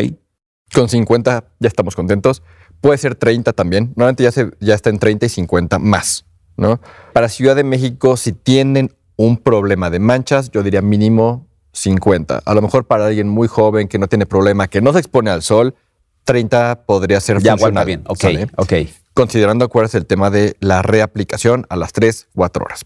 [0.73, 2.41] Con 50 ya estamos contentos.
[2.79, 3.91] Puede ser 30 también.
[3.97, 6.79] Normalmente ya, se, ya está en 30 y 50 más, ¿no?
[7.11, 12.41] Para Ciudad de México, si tienen un problema de manchas, yo diría mínimo 50.
[12.43, 15.29] A lo mejor para alguien muy joven que no tiene problema, que no se expone
[15.29, 15.75] al sol,
[16.23, 17.85] 30 podría ser Ya, funcional.
[17.85, 18.03] bien.
[18.07, 18.47] Ok, ¿sale?
[18.55, 18.73] ok.
[19.13, 22.83] Considerando, el tema de la reaplicación a las 3, 4 horas.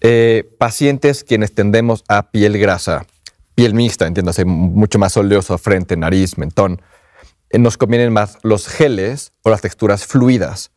[0.00, 3.06] Eh, pacientes quienes tendemos a piel grasa,
[3.54, 6.80] piel mixta, entiéndase, mucho más oleoso, frente, nariz, mentón,
[7.50, 10.70] eh, nos convienen más los geles o las texturas fluidas,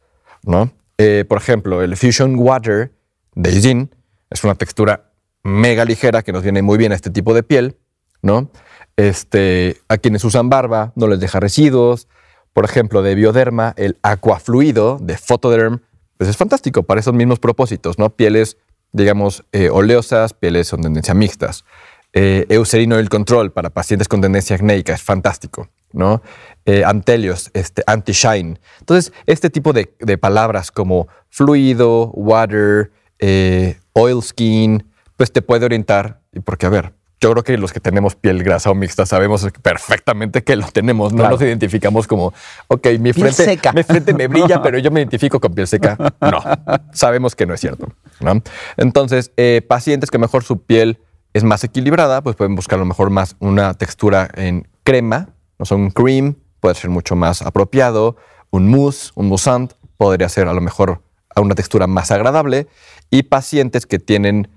[0.44, 0.72] ¿no?
[0.98, 2.92] Eh, por ejemplo, el Fusion Water
[3.36, 3.96] de Zin
[4.30, 5.12] es una textura
[5.46, 7.78] mega ligera que nos viene muy bien a este tipo de piel,
[8.24, 8.50] ¿no?
[8.98, 12.08] Este, a quienes usan barba no les deja residuos.
[12.52, 15.82] Por ejemplo, de Bioderma, el Aquafluido de Photoderm,
[16.18, 18.10] pues es fantástico para esos mismos propósitos, ¿no?
[18.10, 18.58] Pieles,
[18.92, 21.64] digamos, eh, oleosas, pieles con tendencia mixtas.
[22.14, 26.24] Eh, Eucerin Oil Control para pacientes con tendencia acnéica es fantástico, ¿no?
[26.66, 28.60] Eh, Antelios, este, anti-shine.
[28.80, 35.66] Entonces, este tipo de, de palabras como fluido, water, eh, oil skin, pues te puede
[35.66, 39.06] orientar, y porque, a ver, yo creo que los que tenemos piel grasa o mixta
[39.06, 41.32] sabemos perfectamente que lo tenemos, no Claro.
[41.36, 42.34] nos identificamos como,
[42.68, 43.72] ok, mi Piel frente, seca.
[43.72, 45.98] mi frente me brilla, pero yo me identifico con piel seca.
[46.20, 46.40] No,
[46.92, 47.88] sabemos que no es cierto.
[48.20, 48.42] ¿no?
[48.78, 51.00] Entonces, eh, pacientes que mejor su piel
[51.34, 55.66] es más equilibrada, pues pueden buscar a lo mejor más una textura en crema, no
[55.66, 58.18] son un cream, puede ser mucho más apropiado,
[58.52, 61.02] un mousse, un moussant, podría ser a lo mejor
[61.34, 62.68] a una textura más agradable.
[63.10, 64.50] Y pacientes que tienen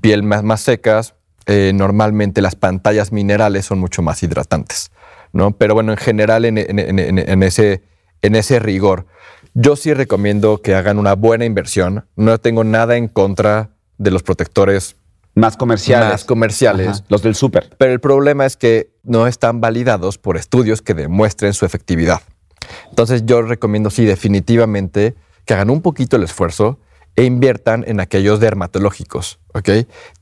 [0.00, 1.14] piel más, más secas,
[1.46, 4.90] eh, normalmente las pantallas minerales son mucho más hidratantes,
[5.32, 5.50] ¿no?
[5.52, 7.82] Pero bueno, en general en, en- en- ese,
[8.22, 9.06] en ese rigor,
[9.54, 12.06] yo sí recomiendo que hagan una buena inversión.
[12.16, 14.96] No tengo nada en contra de los protectores
[15.34, 16.08] Más comerciales.
[16.10, 16.88] más comerciales.
[16.88, 17.70] Ajá, Los del súper.
[17.76, 22.20] Pero el problema es que no están validados por estudios que demuestren su efectividad.
[22.90, 25.14] Entonces yo recomiendo, sí, definitivamente
[25.44, 26.78] que hagan un poquito el esfuerzo
[27.16, 29.68] e inviertan en aquellos dermatológicos, ¿ok?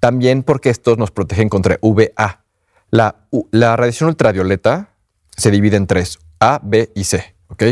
[0.00, 2.44] También porque estos nos protegen contra UVA.
[2.90, 3.16] La,
[3.53, 4.90] la radiación ultravioleta
[5.37, 7.62] se divide en tres, A, B y C, ¿ok?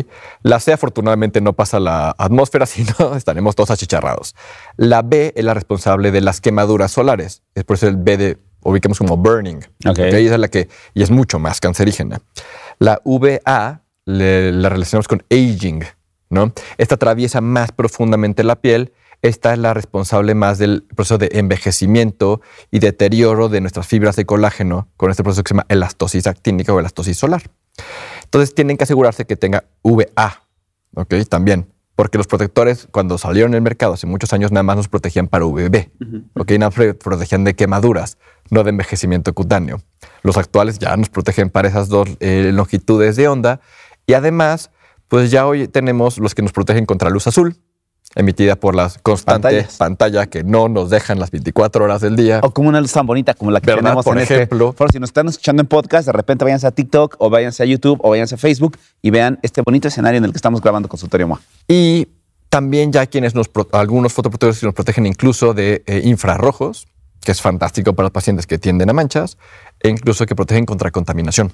[0.43, 4.35] La C afortunadamente no pasa a la atmósfera, sino estaremos todos achicharrados.
[4.77, 8.39] La B es la responsable de las quemaduras solares, es por eso el B de,
[8.63, 9.61] ubicamos como burning,
[10.35, 12.21] es la que, y es mucho más cancerígena.
[12.79, 15.83] La VA le- la relacionamos con aging,
[16.31, 16.53] ¿no?
[16.77, 18.93] Esta atraviesa más profundamente la piel.
[19.23, 24.25] Esta es la responsable más del proceso de envejecimiento y deterioro de nuestras fibras de
[24.25, 27.43] colágeno con este proceso que se llama elastosis actínica o elastosis solar.
[28.25, 30.43] Entonces tienen que asegurarse que tenga VA,
[30.95, 31.15] ¿ok?
[31.29, 34.89] También, porque los protectores cuando salieron en el mercado hace muchos años nada más nos
[34.89, 35.91] protegían para UVB,
[36.37, 36.51] ¿ok?
[36.53, 38.19] Nada más protegían de quemaduras,
[38.51, 39.81] no de envejecimiento cutáneo.
[40.23, 43.61] Los actuales ya nos protegen para esas dos eh, longitudes de onda
[44.07, 44.71] y además,
[45.09, 47.57] pues ya hoy tenemos los que nos protegen contra luz azul,
[48.19, 49.77] emitida por la constante Pantallas.
[49.77, 52.41] pantalla que no nos dejan las 24 horas del día.
[52.43, 53.83] O como una luz tan bonita como la que ¿Verdad?
[53.83, 54.67] tenemos Por en ejemplo.
[54.69, 54.77] este.
[54.77, 57.67] Por si nos están escuchando en podcast, de repente váyanse a TikTok o váyanse a
[57.67, 60.89] YouTube o váyanse a Facebook y vean este bonito escenario en el que estamos grabando
[60.89, 61.41] Consultorio MOA.
[61.69, 62.09] Y
[62.49, 66.89] también ya quienes nos, algunos fotoprotectores que nos protegen incluso de eh, infrarrojos,
[67.23, 69.39] que es fantástico para los pacientes que tienden a manchas,
[69.81, 71.53] e incluso que protegen contra contaminación.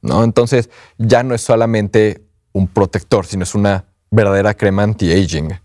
[0.00, 0.22] ¿no?
[0.22, 5.58] Entonces ya no es solamente un protector, sino es una verdadera crema anti-aging.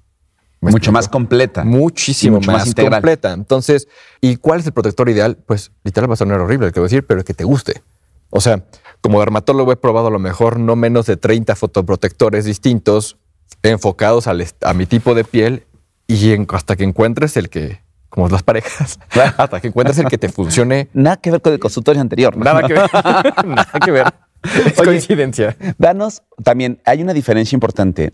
[0.63, 0.93] ¿Me Mucho explico?
[0.93, 1.63] más completa.
[1.63, 2.93] Muchísimo mucho más, más integral.
[3.01, 3.33] completa.
[3.33, 3.87] Entonces,
[4.21, 5.37] ¿y cuál es el protector ideal?
[5.45, 7.81] Pues literal va a sonar horrible lo que voy a decir, pero que te guste.
[8.29, 8.63] O sea,
[9.01, 13.17] como dermatólogo he probado a lo mejor no menos de 30 fotoprotectores distintos,
[13.61, 15.65] enfocados al a mi tipo de piel
[16.07, 18.99] y en- hasta que encuentres el que, como las parejas,
[19.37, 20.89] hasta que encuentres el que te funcione.
[20.93, 22.35] Nada que ver con el consultorio anterior.
[22.37, 22.43] ¿no?
[22.45, 22.89] Nada que ver.
[23.45, 24.07] Nada que ver.
[24.43, 25.55] Es Oye, coincidencia.
[25.77, 28.13] Danos también, hay una diferencia importante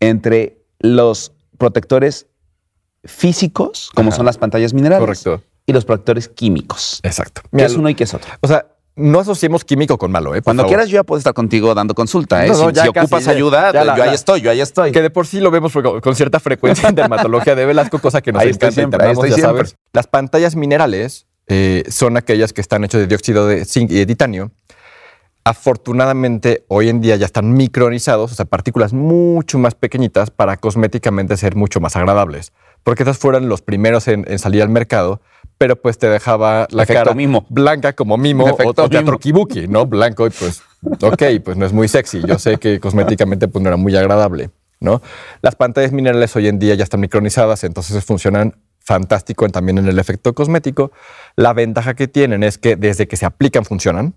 [0.00, 2.26] entre los protectores
[3.04, 4.16] físicos, como Ajá.
[4.16, 5.42] son las pantallas minerales, Correcto.
[5.66, 7.00] y los protectores químicos.
[7.02, 7.42] Exacto.
[7.42, 8.30] ¿Qué Mira, es uno y qué es otro?
[8.40, 8.66] O sea,
[8.96, 10.38] no asociemos químico con malo, ¿eh?
[10.38, 10.70] Por Cuando favor.
[10.70, 12.44] quieras, yo ya puedo estar contigo dando consulta.
[12.44, 12.48] ¿eh?
[12.48, 14.90] No, no, si ocupas ya- ayuda, ya la- yo ahí la- estoy, yo ahí estoy.
[14.90, 18.32] Que de por sí lo vemos con cierta frecuencia en dermatología de Velasco, cosa que
[18.32, 18.80] nos Ahí estoy encanta.
[18.80, 19.66] siempre, ahí internamos, estoy ya siempre.
[19.68, 19.76] sabes.
[19.92, 24.06] Las pantallas minerales eh, son aquellas que están hechas de dióxido de zinc y de
[24.06, 24.50] titanio.
[25.46, 31.36] Afortunadamente, hoy en día ya están micronizados, o sea, partículas mucho más pequeñitas para cosméticamente
[31.36, 32.52] ser mucho más agradables.
[32.82, 35.20] Porque esas fueron los primeros en, en salir al mercado,
[35.56, 37.46] pero pues te dejaba la Efecto cara mimo.
[37.48, 39.18] blanca como mimo o, Efecto o teatro mimo.
[39.18, 39.86] kibuki, ¿no?
[39.86, 40.62] Blanco y pues,
[41.00, 42.22] ok, pues no es muy sexy.
[42.26, 45.00] Yo sé que cosméticamente pues no era muy agradable, ¿no?
[45.42, 50.00] Las pantallas minerales hoy en día ya están micronizadas, entonces funcionan fantástico también en el
[50.00, 50.90] efecto cosmético.
[51.36, 54.14] La ventaja que tienen es que desde que se aplican funcionan,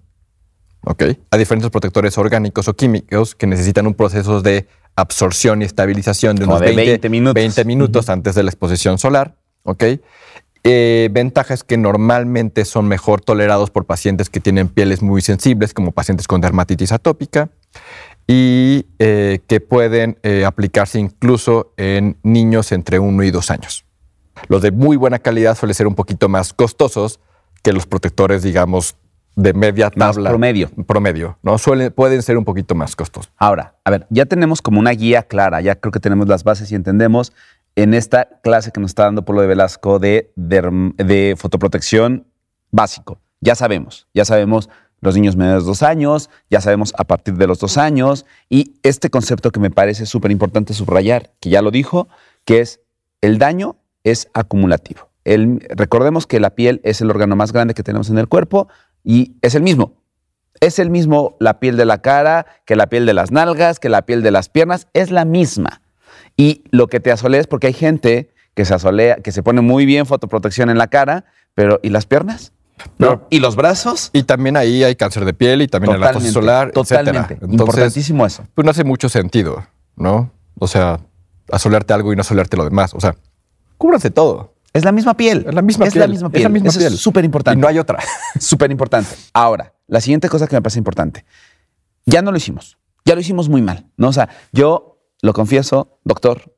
[0.84, 1.04] ¿ok?
[1.32, 6.46] A diferentes protectores orgánicos o químicos que necesitan un proceso de absorción y estabilización de
[6.46, 7.34] unos de 20 minutos.
[7.34, 9.84] 20 minutos antes de la exposición solar, ¿ok?
[10.64, 15.74] Eh, ventaja es que normalmente son mejor tolerados por pacientes que tienen pieles muy sensibles,
[15.74, 17.50] como pacientes con dermatitis atópica,
[18.28, 23.86] y eh, que pueden eh, aplicarse incluso en niños entre 1 y 2 años.
[24.48, 27.20] Los de muy buena calidad suelen ser un poquito más costosos
[27.64, 28.96] que los protectores, digamos,
[29.42, 30.30] de media Más tabla.
[30.30, 30.70] promedio.
[30.86, 31.58] Promedio, ¿no?
[31.58, 33.32] Suelen, pueden ser un poquito más costosos.
[33.38, 36.72] Ahora, a ver, ya tenemos como una guía clara, ya creo que tenemos las bases
[36.72, 37.34] y entendemos
[37.76, 42.26] en esta clase que nos está dando Polo de Velasco de, de fotoprotección
[42.72, 43.20] básico.
[43.42, 44.70] Ya sabemos, ya sabemos
[45.02, 48.76] los niños menores de dos años, ya sabemos a partir de los dos años, y
[48.84, 52.10] este concepto que me parece súper importante subrayar, que ya lo dijo,
[52.44, 52.82] que es
[53.22, 55.08] el daño es acumulativo.
[55.24, 58.68] El- recordemos que la piel es el órgano más grande que tenemos en el cuerpo
[59.04, 59.94] y es el mismo.
[60.62, 63.88] Es el mismo la piel de la cara, que la piel de las nalgas, que
[63.90, 65.82] la piel de las piernas, es la misma.
[66.36, 69.62] Y lo que te asolea es porque hay gente que se asolea, que se pone
[69.62, 72.52] muy bien fotoprotección en la cara, pero ¿y las piernas?
[72.98, 73.08] ¿No?
[73.08, 74.10] Pero- ¿Y los brazos?
[74.14, 77.20] Y también ahí hay cáncer de piel y también el acoso solar, totalmente.
[77.20, 77.38] etcétera.
[77.42, 78.44] Entonces, Importantísimo eso.
[78.54, 80.32] pues no hace mucho sentido, ¿no?
[80.60, 81.00] O sea,
[81.52, 82.94] asolearte algo y no asolearte lo demás.
[82.94, 83.16] O sea,
[83.78, 84.54] cúbranse todo.
[84.74, 85.46] Es la misma piel.
[85.48, 86.02] Es la misma es piel.
[86.02, 86.44] La misma es piel.
[86.44, 86.94] la misma Eso piel.
[86.94, 87.58] es súper importante.
[87.58, 88.00] Y no hay otra.
[88.40, 89.10] Súper importante.
[89.34, 91.26] Ahora, la siguiente cosa que me parece importante.
[92.06, 92.78] Ya no lo hicimos.
[93.06, 93.88] Ya lo hicimos muy mal.
[93.98, 94.10] ¿no?
[94.10, 96.56] O sea, yo lo confieso, doctor,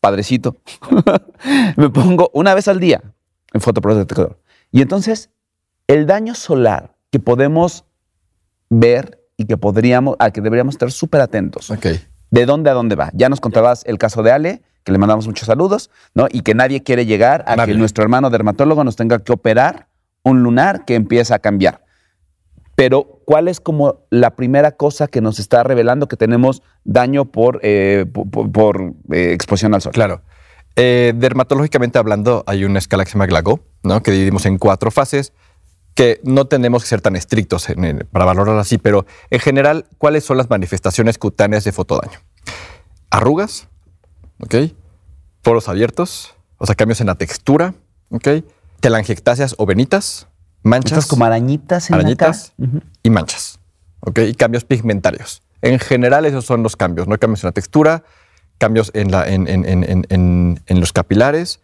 [0.00, 0.56] padrecito,
[1.76, 3.02] me pongo una vez al día
[3.52, 4.38] en fotoprotector.
[4.70, 5.30] Y entonces,
[5.86, 7.84] el daño solar que podemos
[8.68, 11.70] ver y que podríamos, al que deberíamos estar súper atentos.
[11.70, 11.86] Ok.
[12.30, 13.10] ¿De dónde a dónde va?
[13.14, 16.26] Ya nos contabas el caso de Ale, que le mandamos muchos saludos, ¿no?
[16.30, 19.88] Y que nadie quiere llegar a que nuestro hermano dermatólogo nos tenga que operar
[20.22, 21.82] un lunar que empieza a cambiar.
[22.76, 27.60] Pero, ¿cuál es como la primera cosa que nos está revelando que tenemos daño por,
[27.62, 28.04] eh,
[28.52, 29.92] por, eh, exposición al sol?
[29.92, 30.22] Claro.
[30.76, 34.02] Eh, dermatológicamente hablando, hay una escala que se llama GLAGO, ¿no?
[34.02, 35.32] que dividimos en cuatro fases,
[35.94, 40.24] que no tenemos que ser tan estrictos en- para valorar así, pero en general, ¿cuáles
[40.24, 42.18] son las manifestaciones cutáneas de fotodaño?
[43.10, 43.68] Arrugas,
[44.40, 44.54] ¿ok?
[45.42, 47.74] Poros abiertos, o sea, cambios en la textura,
[48.10, 48.28] ¿ok?
[48.80, 50.26] Telangiectasias o venitas,
[50.62, 52.76] manchas Estas como arañitas en arañitas la cara.
[52.78, 52.86] Ujú.
[53.02, 53.58] y manchas.
[54.00, 54.18] ¿ok?
[54.28, 55.42] Y cambios pigmentarios.
[55.62, 57.16] En general, esos son los cambios, ¿no?
[57.18, 58.04] Cambios en la textura,
[58.58, 61.60] cambios en, la, en, en- en- en- en- en los capilares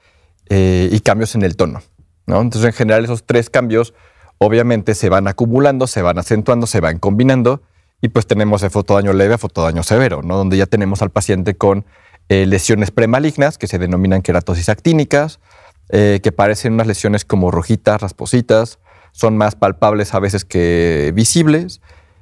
[0.49, 1.83] eh, y cambios en el tono.
[2.27, 2.41] ¿no?
[2.41, 3.93] Entonces, en general, esos tres cambios
[4.39, 7.63] obviamente se van acumulando, se van acentuando, se van combinando
[8.01, 10.37] y pues tenemos de fotodaño leve a fotodaño severo, ¿no?
[10.39, 11.85] donde ya tenemos al paciente con
[12.31, 15.41] eh, lesiones premalignas que se denominan queratosis actínicas,
[15.89, 18.79] eh, que parecen unas lesiones como rojitas, raspositas,
[19.11, 21.81] son más palpables a veces que visibles.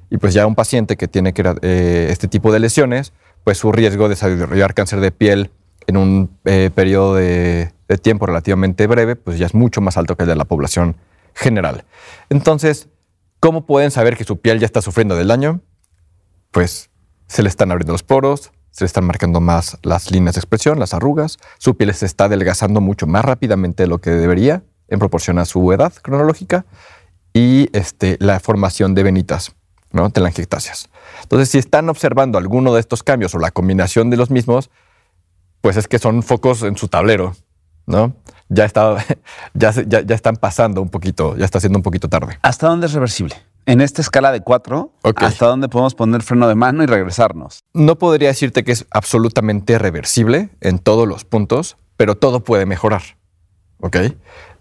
[0.09, 4.05] Y pues ya un paciente que tiene eh, este tipo de lesiones, pues su riesgo
[4.05, 5.51] de desarrollar cáncer de piel
[5.85, 10.23] en un periodo de, de tiempo relativamente breve, pues ya es mucho más alto que
[10.23, 10.95] el de la población
[11.35, 11.85] general.
[12.31, 12.89] Entonces,
[13.39, 15.61] ¿cómo pueden saber que su piel ya está sufriendo del daño?
[16.49, 16.89] Pues
[17.27, 20.93] se le están abriendo los poros, se están marcando más las líneas de expresión, las
[20.93, 25.37] arrugas, su piel se está adelgazando mucho más rápidamente de lo que debería en proporción
[25.39, 26.65] a su edad cronológica
[27.33, 29.55] y este, la formación de venitas,
[29.91, 30.09] ¿no?
[30.09, 30.89] telangiectasias.
[31.23, 34.69] Entonces, si están observando alguno de estos cambios o la combinación de los mismos,
[35.61, 37.35] pues es que son focos en su tablero,
[37.85, 38.15] ¿no?
[38.47, 39.05] Ya, está,
[39.53, 42.39] ya, ya, ya están pasando un poquito, ya está siendo un poquito tarde.
[42.41, 43.35] ¿Hasta dónde es reversible?
[43.65, 44.93] En esta escala de cuatro.
[45.27, 47.59] ¿hasta dónde podemos poner freno de mano y regresarnos?
[47.73, 53.01] No podría decirte que es absolutamente reversible en todos los puntos, pero todo puede mejorar.
[53.81, 53.97] ¿Ok?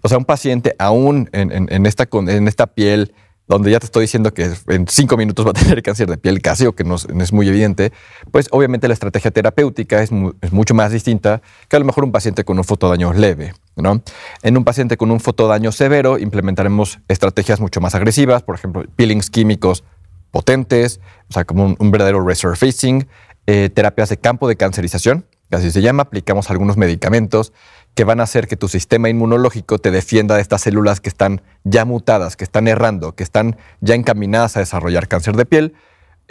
[0.02, 3.14] O sea, un paciente aún en, en- en esta, en esta piel,
[3.48, 6.40] donde ya te estoy diciendo que en cinco minutos va a tener cáncer de piel
[6.42, 7.92] casi, o que no, es- muy evidente,
[8.30, 12.04] pues obviamente la estrategia terapéutica es, mu- es mucho más distinta que a lo mejor
[12.04, 13.54] un paciente con un fotodaño leve.
[13.76, 14.02] ¿no?
[14.42, 19.30] En un paciente con un fotodaño severo implementaremos estrategias mucho más agresivas, por ejemplo, peelings
[19.30, 19.84] químicos
[20.30, 23.08] potentes, o sea, como un, un verdadero resurfacing,
[23.46, 27.52] eh, terapias de campo de cancerización, que así se llama, aplicamos algunos medicamentos
[27.98, 31.42] que van a hacer que tu sistema inmunológico te defienda de estas células que están
[31.64, 35.74] ya mutadas, que están errando, que están ya encaminadas a desarrollar cáncer de piel.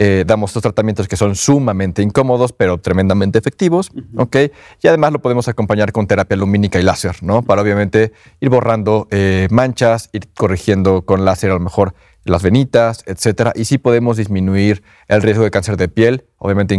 [0.00, 4.36] Eh, damos estos tratamientos que son sumamente incómodos, pero tremendamente efectivos, ¿ok?
[4.80, 7.42] Y además lo podemos acompañar con terapia lumínica y láser, ¿no?
[7.42, 13.02] Para obviamente ir borrando eh, manchas, ir corrigiendo con láser a lo mejor las venitas,
[13.06, 13.52] etcétera.
[13.56, 16.26] Y sí podemos disminuir el riesgo de cáncer de piel.
[16.36, 16.74] Obviamente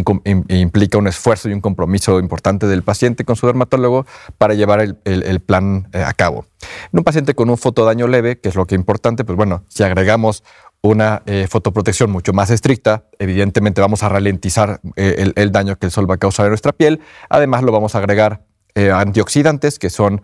[0.49, 4.05] implica un esfuerzo y un compromiso importante del paciente con su dermatólogo
[4.38, 6.45] para llevar el, el- el plan eh, a cabo.
[6.93, 9.63] En un paciente con un fotodaño leve, que es lo que es importante, pues bueno,
[9.69, 10.43] si agregamos
[10.82, 15.92] una eh, fotoprotección mucho más estricta, evidentemente vamos a ralentizar eh, el, daño que el
[15.92, 17.02] sol va a causar en nuestra piel.
[17.30, 20.22] Además, lo vamos a agregar eh, antioxidantes, que son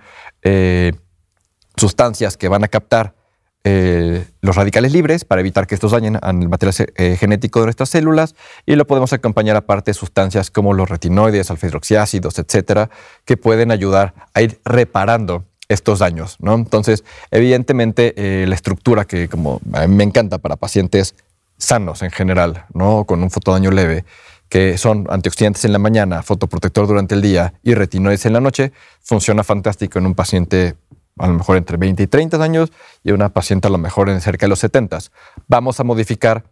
[1.76, 3.16] sustancias que van a captar
[3.64, 6.88] los radicales libres para evitar que estos dañen al material
[7.18, 8.36] genético de nuestras células
[8.68, 12.92] y lo podemos acompañar aparte de sustancias como los retinoides, alfa-hidroxiácidos, etcétera,
[13.26, 16.38] que pueden ayudar a ir reparando estos daños.
[16.40, 16.54] ¿no?
[16.56, 21.16] Entonces, evidentemente, eh, la estructura que como me encanta para pacientes
[21.58, 23.06] sanos en general, ¿no?
[23.06, 24.06] con un fotodaño leve,
[24.50, 28.72] que son antioxidantes en la mañana, fotoprotector durante el día y retinoides en la noche,
[29.02, 30.76] funciona fantástico en un paciente
[31.18, 32.72] a lo mejor entre 20 y 30 años
[33.04, 35.00] y una paciente a lo mejor en cerca de los 70.
[35.48, 36.44] Vamos a modificar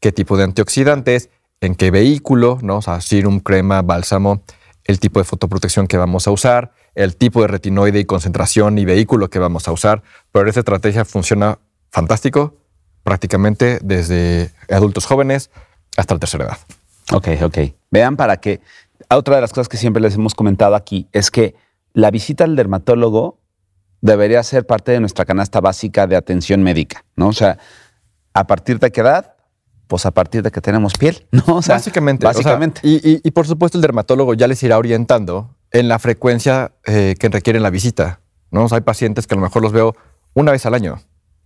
[0.00, 2.78] qué tipo de antioxidantes, en qué vehículo, ¿no?
[2.78, 4.42] O sea, serum, crema, bálsamo,
[4.84, 8.84] el tipo de fotoprotección que vamos a usar, el tipo de retinoide y concentración y
[8.84, 10.02] vehículo que vamos a usar.
[10.32, 11.58] Pero esta estrategia funciona
[11.90, 12.56] fantástico
[13.04, 15.50] prácticamente desde adultos jóvenes
[15.96, 16.58] hasta la tercera edad.
[17.12, 17.58] Ok, ok.
[17.90, 18.60] Vean para que.
[19.10, 21.54] Otra de las cosas que siempre les hemos comentado aquí es que
[21.94, 23.38] la visita al dermatólogo
[24.00, 27.28] debería ser parte de nuestra canasta básica de atención médica, ¿no?
[27.28, 27.58] O sea,
[28.34, 29.34] a partir de qué edad,
[29.86, 31.42] pues a partir de que tenemos piel, ¿no?
[31.56, 32.26] O sea, básicamente.
[32.26, 32.80] o sea, Básicamente.
[32.82, 37.14] y, y- y por supuesto el dermatólogo ya les irá orientando en la frecuencia eh,
[37.18, 38.20] que requieren la visita.
[38.50, 38.64] ¿no?
[38.64, 39.94] O sea, hay pacientes que a lo mejor los veo
[40.34, 40.94] una vez al año.
[40.94, 41.00] A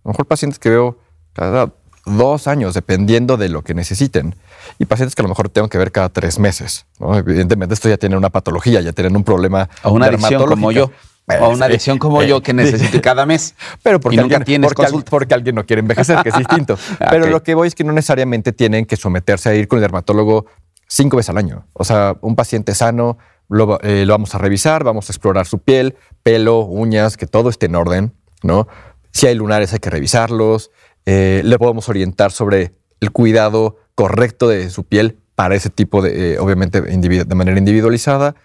[0.05, 0.97] lo mejor pacientes que veo
[1.33, 1.71] cada
[2.05, 4.35] dos años, dependiendo de lo que necesiten.
[4.79, 6.85] Y pacientes que a lo mejor tengo que ver cada tres meses.
[6.99, 7.15] ¿no?
[7.17, 10.87] Evidentemente esto ya tiene una patología, ya tienen un problema o una adicción como yo.
[10.87, 11.09] dermatológica.
[11.39, 13.55] O una Eh, adicción como eh, yo que necesito cada mes.
[13.81, 15.09] pero porque, y nunca alguien, tienes porque, al- consulta.
[15.09, 16.77] porque alguien no quiere envejecer, que es distinto.
[17.09, 19.81] Pero lo que voy es que no necesariamente tienen que someterse a ir con el
[19.83, 20.45] dermatólogo
[20.89, 21.65] cinco veces al año.
[21.71, 23.17] O sea, un paciente sano
[23.81, 27.67] eh, lo vamos a revisar, vamos a explorar su piel, pelo, uñas, que todo esté
[27.67, 28.67] en orden, ¿no?
[29.11, 30.71] Si hay lunares hay que revisarlos.
[31.05, 36.33] eh, le podemos orientar sobre el cuidado correcto de su piel para ese tipo de,
[36.33, 38.35] eh, obviamente, de manera individualizada.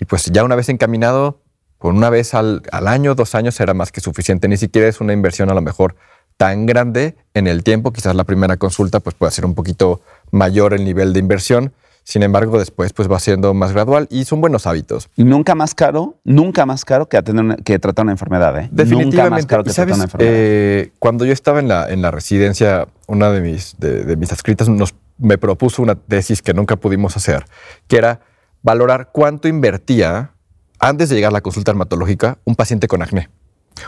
[0.00, 1.42] Y pues ya una vez encaminado,
[1.78, 4.48] con una vez al, al año, dos años será más que suficiente.
[4.48, 5.96] Ni siquiera es una inversión a lo mejor
[6.36, 7.92] tan grande en el tiempo.
[7.92, 11.72] Quizás la primera consulta pues pueda ser un poquito mayor el nivel de inversión.
[12.04, 15.08] Sin embargo, después pues va siendo más gradual y son buenos hábitos.
[15.16, 18.62] Y nunca más caro, nunca más caro que, atender una- que tratar una enfermedad, ¿eh?
[18.62, 19.46] Nunca más Definitivamente.
[19.46, 20.32] caro que Y tratar sabes, una enfermedad.
[20.34, 24.32] eh, cuando yo estaba en la, en la residencia, una de mis, de, de mis
[24.32, 27.44] adscritas nos, me propuso una tesis que nunca pudimos hacer,
[27.86, 28.20] que era
[28.62, 30.32] valorar cuánto invertía
[30.78, 33.28] antes de llegar a la consulta dermatológica un paciente con acné.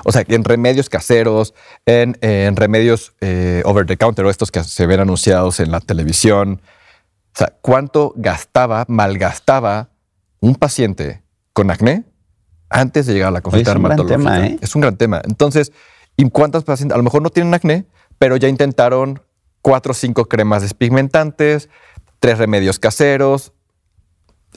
[0.04, 1.54] O sea, en remedios caseros,
[1.86, 5.80] en, en remedios eh, over the counter o estos que se ven anunciados en la
[5.80, 6.60] televisión.
[7.34, 9.88] O sea, cuánto gastaba, malgastaba
[10.40, 12.04] un paciente con acné
[12.68, 14.32] antes de llegar a la consulta es un gran dermatológica.
[14.34, 14.58] tema, ¿eh?
[14.60, 15.20] Es un gran tema.
[15.24, 15.72] Entonces,
[16.16, 16.94] ¿y cuántas pacientes?
[16.94, 17.86] A lo mejor no tienen acné,
[18.18, 19.20] pero ya intentaron
[19.60, 21.68] cuatro o cinco cremas despigmentantes,
[22.18, 23.52] tres remedios caseros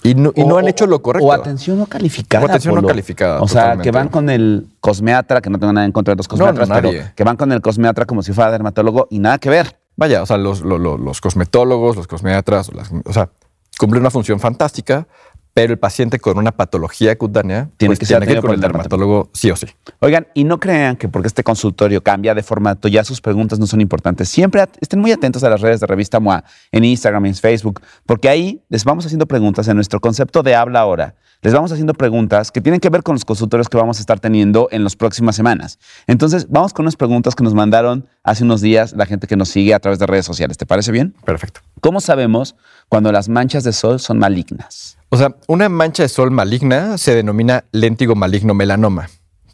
[0.03, 1.27] y no, y no O- han hecho lo correcto.
[1.27, 2.43] O atención no calificada.
[2.45, 3.83] O atención no calificada, O sea, totalmente.
[3.83, 6.45] que van con el cosmeatra, que no tengo nada en contra de los No, no,
[6.53, 9.79] cosmetras, pero que van con el cosmeatra como si fuera dermatólogo y nada que ver.
[9.97, 13.29] Vaya, o sea, los, lo- lo- los cosmetólogos, los cosmetras, las- o sea,
[13.77, 15.07] cumplen una función fantástica,
[15.53, 18.41] pero el paciente con una patología cutánea Tiene pues que ser tiene que ir atendido
[18.41, 19.67] con el dermatólogo sí o sí.
[20.01, 23.65] Oigan, y no crean que porque este consultorio cambia de formato, ya sus preguntas no
[23.65, 24.27] son importantes.
[24.27, 26.43] Siempre estén muy atentos a las redes de Revista MOA,
[26.73, 30.81] en Instagram, en Facebook, porque ahí les vamos haciendo preguntas en nuestro concepto de habla
[30.81, 31.15] ahora.
[31.45, 34.19] Les vamos haciendo preguntas que tienen que ver con los consultorios que vamos a estar
[34.19, 35.77] teniendo en las próximas semanas.
[36.07, 39.49] Entonces, vamos con unas preguntas que nos mandaron hace unos días la gente que nos
[39.49, 40.57] sigue a través de redes sociales.
[40.57, 41.13] ¿Te parece bien?
[41.23, 41.61] Perfecto.
[41.81, 42.55] ¿Cómo sabemos
[42.89, 44.97] cuando las manchas de sol son malignas?
[45.09, 49.07] O sea, una mancha de sol maligna se denomina léntigo maligno melanoma,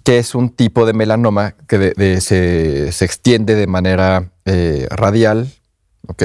[0.05, 4.87] que es un tipo de melanoma que de- de- se, se extiende de manera eh,
[4.89, 5.49] radial,
[6.07, 6.23] ¿ok?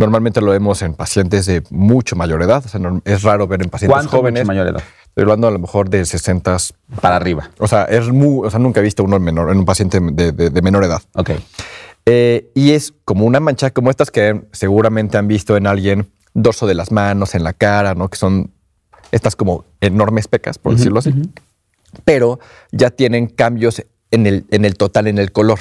[0.00, 3.62] Normalmente lo vemos en pacientes de mucho mayor edad, o sea, no- es raro ver
[3.62, 4.42] en pacientes ¿Cuánto jóvenes.
[4.44, 4.82] mucho mayor edad?
[5.08, 6.56] Estoy hablando a lo mejor de 60,
[7.00, 7.50] Para arriba.
[7.58, 10.00] o sea, es muy, o sea, nunca he visto uno en menor, en un paciente
[10.00, 11.02] de, de- de menor edad.
[11.14, 11.30] Ok.
[12.06, 16.66] Eh, y es como una mancha, como estas que seguramente han visto en alguien, dorso
[16.66, 18.08] de las manos, en la cara, ¿no?
[18.08, 18.52] Que son
[19.12, 21.12] estas como enormes pecas, por decirlo así.
[22.04, 22.38] Pero
[22.72, 25.58] ya tienen cambios en el, en el total, en el color,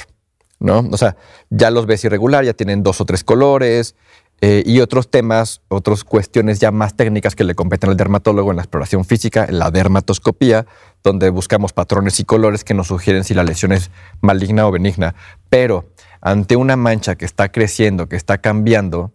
[0.59, 0.87] ¿no?
[0.91, 1.17] O sea,
[1.49, 3.95] ya los ves irregular, ya tienen dos o tres colores
[4.41, 8.57] eh, y otros temas, otras cuestiones ya más técnicas que le competen al dermatólogo en
[8.57, 10.65] la exploración física, en la dermatoscopía,
[11.03, 15.15] donde buscamos patrones y colores que nos sugieren si la lesión es maligna o benigna.
[15.49, 15.89] Pero
[16.21, 19.13] ante una mancha que está creciendo, que está cambiando,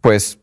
[0.00, 0.38] pues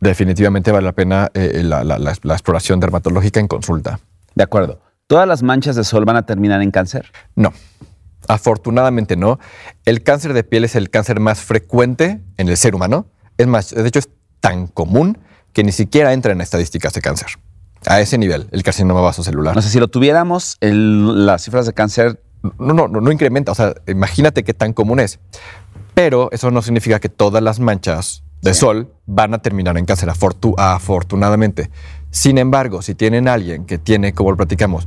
[0.00, 3.98] definitivamente vale la pena eh, la, la- la- la exploración dermatológica en consulta.
[4.34, 4.80] De acuerdo.
[5.06, 7.12] ¿Todas las manchas de sol van a terminar en cáncer?
[7.36, 7.52] No,
[8.28, 9.38] afortunadamente no.
[9.84, 13.06] El cáncer de piel es el cáncer más frecuente en el ser humano.
[13.38, 14.08] Es más, de hecho es
[14.40, 15.18] tan común
[15.52, 17.28] que ni siquiera entra en estadísticas de cáncer.
[17.86, 19.54] A ese nivel, el carcinoma vasocelular.
[19.54, 22.20] No sé, si lo tuviéramos, el- las cifras de cáncer
[22.58, 23.52] no, no, no, no incrementa.
[23.52, 25.18] O sea, imagínate qué tan común es.
[25.94, 30.08] Pero eso no significa que todas las manchas de sol van a terminar en cáncer,
[30.08, 31.70] afortu- afortunadamente.
[32.10, 34.86] Sin embargo, si tienen alguien que tiene, como lo platicamos,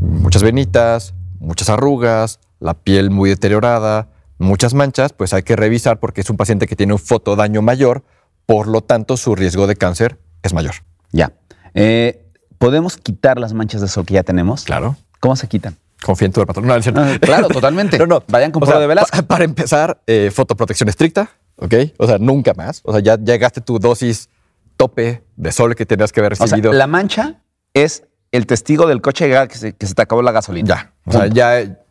[0.00, 4.08] muchas venitas, muchas arrugas, la piel muy deteriorada,
[4.38, 8.04] muchas manchas, pues hay que revisar porque es un paciente que tiene un fotodaño mayor,
[8.46, 10.74] por lo tanto su riesgo de cáncer es mayor.
[11.12, 11.32] Ya.
[11.74, 12.24] Eh,
[12.58, 14.64] ¿Podemos quitar las manchas de sol que ya tenemos?
[14.64, 14.96] Claro.
[15.20, 15.76] ¿Cómo se quitan?
[16.02, 16.74] Confía en tu dermatólogo.
[16.74, 17.00] No, cierto.
[17.00, 17.98] Ah, claro, totalmente.
[17.98, 18.22] No, no.
[18.28, 19.16] Vayan con O sea, de Velasco.
[19.16, 21.74] pa- para empezar, eh, fotoprotección estricta, ¿ok?
[21.98, 22.80] O sea, nunca más.
[22.84, 24.28] O sea, ya llegaste tu dosis
[24.76, 26.72] tope de sol que tenías que haber O sea, recibido.
[26.72, 27.40] la mancha
[27.72, 30.68] es el testigo del coche que se, que se te acabó la gasolina.
[30.68, 30.92] Ya.
[31.06, 31.34] O sea, Punto.
[31.36, 31.83] ya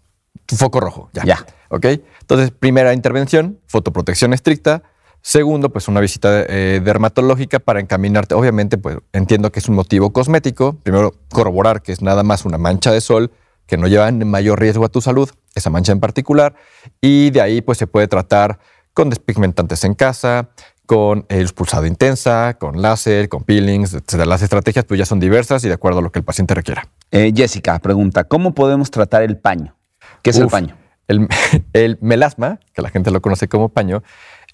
[0.45, 1.09] tu foco rojo.
[1.13, 1.23] Ya.
[1.23, 1.45] Ya.
[1.69, 1.85] ¿Ok?
[2.21, 4.83] Entonces, primera intervención, fotoprotección estricta.
[5.21, 8.35] Segundo, pues una visita eh, dermatológica para encaminarte.
[8.35, 10.77] Obviamente, pues entiendo que es un motivo cosmético.
[10.83, 13.31] Primero, corroborar que es nada más una mancha de sol
[13.65, 16.55] que no lleva mayor riesgo a tu salud, esa mancha en particular.
[16.99, 18.59] Y de ahí, pues se puede tratar
[18.93, 20.49] con despigmentantes en casa,
[20.85, 24.25] con el pulsado intensa, con láser, con peelings, etc.
[24.25, 26.87] Las estrategias pues ya son diversas y de acuerdo a lo que el paciente requiera.
[27.11, 29.75] Eh, Jessica pregunta, ¿cómo podemos tratar el paño?
[30.23, 30.75] ¿Qué es el paño?
[31.07, 31.27] El,
[31.73, 34.01] el melasma, que la gente lo conoce como paño,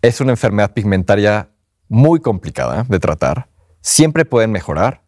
[0.01, 1.51] es una enfermedad pigmentaria
[1.87, 3.47] muy complicada de tratar.
[3.81, 5.03] Siempre pueden mejorar,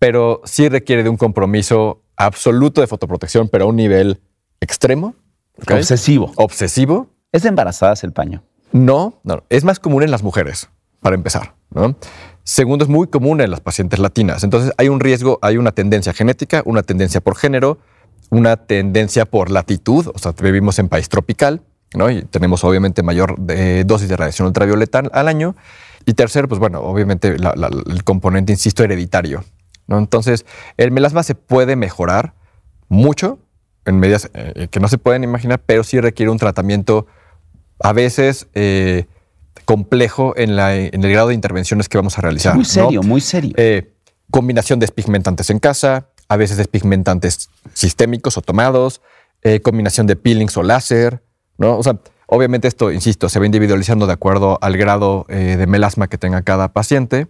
[0.00, 4.20] pero sí requiere de un compromiso absoluto de fotoprotección, pero a un nivel
[4.60, 5.14] extremo.
[5.70, 6.32] Obsesivo.
[6.36, 7.10] Obsesivo.
[7.30, 8.42] ¿Es de embarazadas el paño?
[8.72, 10.68] No, no, es más común en las mujeres,
[11.00, 11.54] para empezar.
[11.70, 11.96] ¿no?
[12.44, 14.44] Segundo, es muy común en las pacientes latinas.
[14.44, 17.78] Entonces, hay un riesgo, hay una tendencia genética, una tendencia por género,
[18.32, 20.10] una tendencia por latitud.
[20.14, 21.60] O sea, vivimos en país tropical,
[21.94, 22.08] ¿no?
[22.10, 25.54] Y tenemos obviamente mayor eh, dosis de radiación ultravioleta al- año.
[26.06, 29.44] Y tercero, pues bueno, obviamente la- la- el componente, insisto, hereditario.
[29.86, 29.98] ¿no?
[29.98, 30.46] Entonces,
[30.78, 32.32] el melasma se puede mejorar
[32.88, 33.38] mucho
[33.84, 37.06] en medidas eh, que no se pueden imaginar, pero sí requiere un tratamiento
[37.80, 39.04] a veces eh,
[39.66, 42.54] complejo en, la- en el grado de intervenciones que vamos a realizar.
[42.54, 42.68] muy ¿no?
[42.70, 43.52] serio, muy serio.
[44.30, 49.02] Combinación de despigmentantes en casa, a veces despigmentantes sistémicos o tomados,
[49.42, 51.22] eh, combinación de peelings o láser,
[51.58, 51.76] ¿no?
[51.76, 56.08] O sea, obviamente esto, insisto, se va individualizando de acuerdo al grado eh, de melasma
[56.08, 57.26] que tenga cada paciente,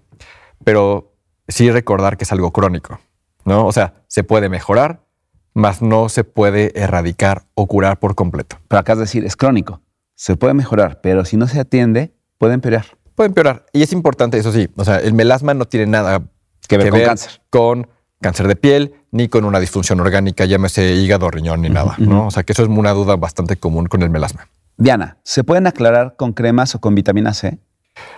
[0.62, 1.16] pero
[1.48, 3.00] sí recordar que es algo crónico,
[3.44, 3.66] ¿no?
[3.66, 5.04] O sea, se puede mejorar,
[5.52, 8.58] mas no se puede erradicar o curar por completo.
[8.68, 9.80] Pero acá es decir, es crónico.
[10.14, 12.86] Se puede mejorar, pero si no se atiende, puede empeorar.
[13.16, 13.66] Puede empeorar.
[13.72, 16.22] Y es importante, eso sí, o sea, el melasma no tiene nada
[16.68, 17.42] Que ver con cáncer.
[17.50, 17.88] con
[18.22, 22.28] cáncer de piel, ni con una disfunción orgánica, llámese hígado, riñón, ni nada, ¿no?
[22.28, 24.48] O sea, que eso es una duda bastante común con el melasma.
[24.78, 27.58] Diana, ¿se pueden aclarar con cremas o con vitamina C?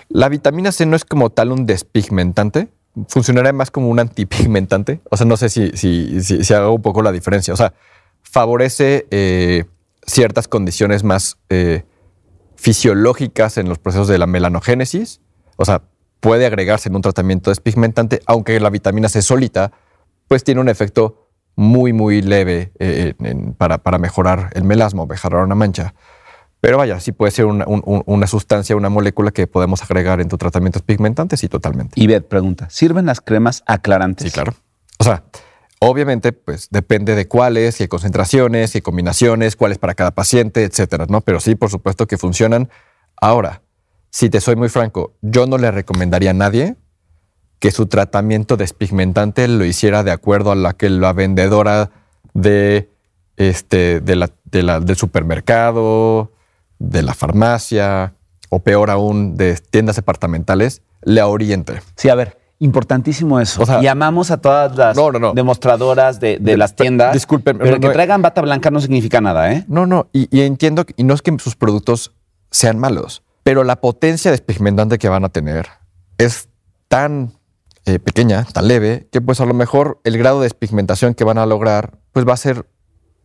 [0.09, 2.69] La vitamina C no es como tal un despigmentante,
[3.09, 5.01] funcionaría más como un antipigmentante.
[5.11, 7.53] O sea, no sé si, si, si, si hago un poco la diferencia.
[7.53, 7.75] O sea,
[8.23, 9.65] favorece eh,
[10.07, 11.85] ciertas condiciones más eh,
[12.57, 15.21] fisiológicas en los procesos de la melanogénesis.
[15.57, 15.83] O sea,
[16.21, 19.73] puede agregarse en un tratamiento despigmentante, aunque la vitamina C solita,
[20.29, 25.07] pues tiene un efecto muy, muy leve eh, en- para, para mejorar el melasma o
[25.07, 25.95] mejorar una mancha.
[26.61, 30.21] Pero vaya, sí puede ser una, un- un- una sustancia, una molécula que podemos agregar
[30.21, 31.93] en tu tratamiento pigmentante, sí, totalmente.
[32.01, 34.27] Ivette pregunta, ¿sirven las cremas aclarantes?
[34.27, 34.55] Sí, claro.
[34.99, 35.25] O sea,
[35.79, 41.21] obviamente, pues depende de cuáles, y concentraciones, y combinaciones, cuáles para cada paciente, etcétera, ¿no?
[41.21, 42.71] Pero sí, por supuesto que funcionan.
[43.21, 43.61] Ahora,
[44.11, 46.77] si te soy muy franco, yo no le recomendaría a nadie
[47.65, 51.89] que su tratamiento despigmentante lo hiciera de acuerdo a la que la vendedora
[52.35, 52.91] de
[53.39, 56.31] este, de la, de la, del supermercado,
[56.79, 58.13] de la farmacia,
[58.51, 61.81] o peor aún, de tiendas departamentales, le oriente.
[61.97, 63.63] Sí, a ver, importantísimo eso.
[63.63, 63.81] O sea-
[64.31, 65.33] a todas las No, no, no.
[65.33, 67.15] demostradoras de, de las tiendas.
[67.15, 69.65] Disculpen, pero que traigan bata blanca no significa nada, ¿eh?
[69.69, 72.13] No, no, y, y entiendo, que- y no es que sus productos
[72.51, 75.67] sean malos, pero la potencia despigmentante que van a tener
[76.19, 76.51] es
[76.89, 77.33] tan
[77.87, 81.39] eh, pequeña, tan leve, que pues a lo mejor el grado de despigmentación que van
[81.39, 82.67] a lograr pues va a ser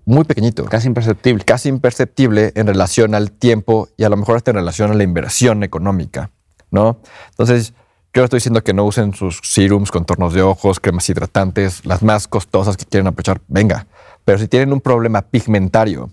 [0.05, 0.65] muy pequeñito.
[0.65, 1.43] Casi imperceptible.
[1.45, 5.03] casi imperceptible en relación al tiempo y a lo mejor hasta en relación a la
[5.03, 6.31] inversión económica,
[6.71, 6.99] ¿no?
[7.29, 7.73] Entonces,
[8.11, 12.27] yo estoy diciendo que no usen sus serums, contornos de ojos, cremas hidratantes, las más
[12.27, 13.85] costosas que quieren aprovechar, venga.
[14.25, 16.09] Pero si tienen un problema pigmentario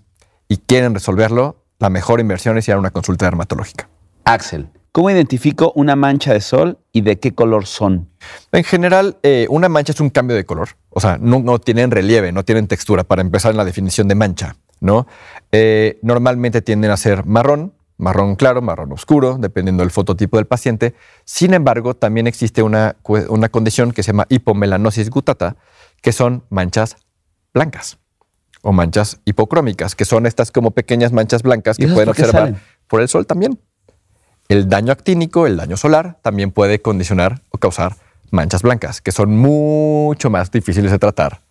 [0.47, 3.89] y quieren resolverlo, la mejor inversión es ir a una consulta dermatológica.
[4.25, 8.09] Axel, ¿cómo identifico una mancha de sol y de qué color son?
[8.51, 10.69] En general, eh, una mancha es un cambio de color.
[10.89, 14.15] O sea, no, no tienen relieve, no tienen textura, para empezar en la definición de
[14.15, 15.05] mancha, ¿no?
[15.51, 20.95] Eh, normalmente tienden a ser marrón, marrón claro, marrón oscuro, dependiendo del fototipo del paciente.
[21.25, 22.95] Sin embargo, también existe una,
[23.29, 25.57] una condición que se llama hipomelanosis gutata,
[26.01, 26.97] que son manchas
[27.53, 27.99] blancas
[28.63, 32.57] o manchas hipocrómicas, que son estas como pequeñas manchas blancas ¿Y que pueden observar salen?
[32.87, 33.59] por el sol también.
[34.49, 37.97] El daño actínico, el daño solar, también puede condicionar o causar
[38.31, 41.41] manchas blancas, que son mucho más difíciles de tratar,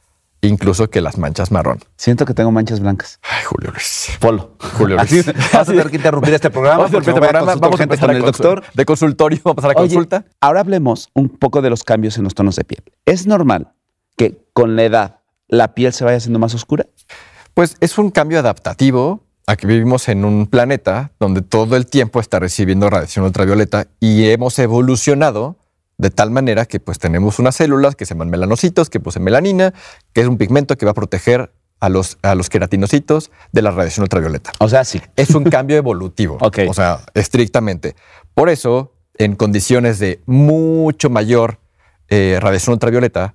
[0.40, 1.80] incluso que las manchas marrón.
[1.99, 3.20] Siento que tengo manchas blancas.
[3.22, 4.16] Ay, Julio Luis.
[4.18, 4.57] Polo.
[4.78, 5.26] Julio Así, Luis.
[5.53, 6.84] vamos a tener que interrumpir este programa.
[6.84, 8.64] Vamos a voy a programa, vamos a empezar con el doctor.
[8.72, 10.24] De consultorio, vamos a pasar a Oye, consulta.
[10.40, 12.82] ahora hablemos un poco de los cambios en los tonos de piel.
[13.05, 13.74] ¿Es normal
[14.16, 16.86] que con la edad la piel se vaya haciendo más oscura?
[17.53, 22.20] Pues es un cambio adaptativo a que vivimos en un planeta donde todo el tiempo
[22.20, 25.57] está recibiendo radiación ultravioleta y hemos evolucionado
[25.99, 29.72] de tal manera que pues tenemos unas células que se llaman melanocitos, que poseen melanina,
[30.12, 33.70] que es un pigmento que va a proteger a los, a los queratinocitos de la
[33.70, 34.53] radiación ultravioleta.
[34.59, 35.01] O sea, sí.
[35.14, 36.61] Es un cambio evolutivo, Ok.
[36.68, 37.94] o sea, estrictamente.
[38.34, 41.61] Por eso, en condiciones de mucho mayor
[42.09, 43.34] eh, radiación ultravioleta,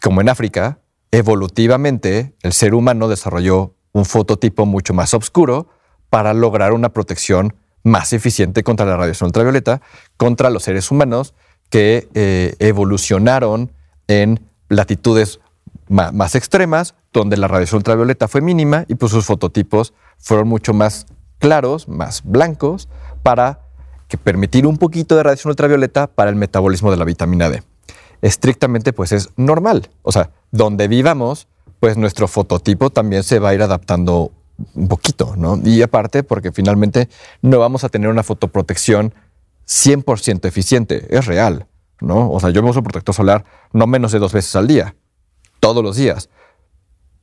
[0.00, 0.78] como en África,
[1.10, 5.68] evolutivamente el ser humano desarrolló un fototipo mucho más oscuro
[6.10, 9.80] para lograr una protección más eficiente contra la radiación ultravioleta,
[10.16, 11.34] contra los seres humanos
[11.70, 13.72] que eh, evolucionaron
[14.06, 15.40] en latitudes
[15.88, 21.06] más extremas, donde la radiación ultravioleta fue mínima y pues sus fototipos fueron mucho más
[21.38, 22.88] claros, más blancos,
[23.22, 23.60] para
[24.08, 27.62] que permitir un poquito de radiación ultravioleta para el metabolismo de la vitamina D.
[28.20, 29.90] Estrictamente, pues es normal.
[30.02, 31.48] O sea, donde vivamos,
[31.80, 34.32] pues nuestro fototipo también se va a ir adaptando
[34.74, 35.60] un poquito, ¿no?
[35.64, 37.08] Y aparte, porque finalmente
[37.42, 39.14] no vamos a tener una fotoprotección
[39.66, 41.66] 100% eficiente, es real,
[42.00, 42.30] ¿no?
[42.30, 44.96] O sea, yo me uso protector solar no menos de dos veces al día,
[45.60, 46.28] todos los días.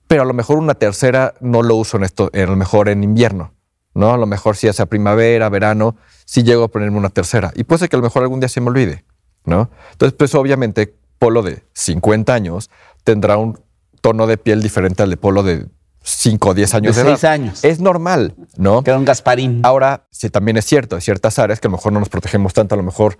[0.08, 3.04] Pero a lo mejor una tercera no lo uso en esto, a lo mejor en
[3.04, 3.54] invierno,
[3.94, 4.14] ¿no?
[4.14, 5.96] A lo mejor si hace primavera, verano,
[6.26, 7.52] sí llego a ponerme una tercera.
[7.56, 9.04] Y puede ser que a lo mejor algún día se me olvide,
[9.46, 9.70] ¿no?
[9.92, 12.70] Entonces, pues obviamente, Polo de 50 años
[13.04, 13.65] tendrá un
[14.06, 15.66] tono de piel diferente al de Polo de
[16.04, 17.18] 5 o 10 años De de, edad.
[17.18, 17.64] seis años.
[17.64, 18.84] Es normal, ¿no?
[18.84, 19.62] Que era un Gasparín.
[19.64, 22.54] Ahora, sí, también es cierto, hay ciertas áreas que a lo mejor no nos protegemos
[22.54, 23.18] tanto, a lo mejor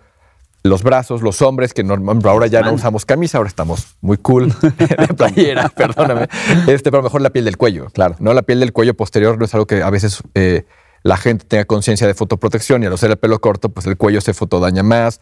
[0.62, 4.54] los brazos, los hombres, que normalmente ahora ya no usamos camisa, ahora estamos muy cool
[4.62, 6.28] de playera, perdóname.
[6.68, 7.88] Este, pero a lo mejor la piel del cuello.
[7.92, 8.16] Claro.
[8.20, 8.32] ¿no?
[8.36, 10.68] La piel del cuello posterior no es algo que a veces eh,
[11.02, 14.22] la gente tenga conciencia de fotoprotección y al usar el pelo corto, pues el cuello
[14.22, 15.22] se fotodaña más,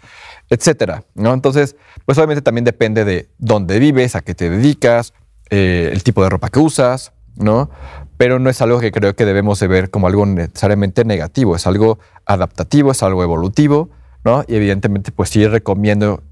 [0.49, 1.05] etcétera.
[1.13, 1.33] ¿no?
[1.33, 5.13] Entonces, pues obviamente también depende de dónde vives, a qué te dedicas,
[5.55, 7.69] eh, el tipo de ropa que usas, ¿no?
[8.17, 11.67] Pero no es algo que creo que debemos de ver como algo necesariamente negativo, es
[11.67, 13.91] algo adaptativo, es algo evolutivo,
[14.25, 14.43] ¿no?
[14.47, 16.23] Y evidentemente, pues sí recomiendo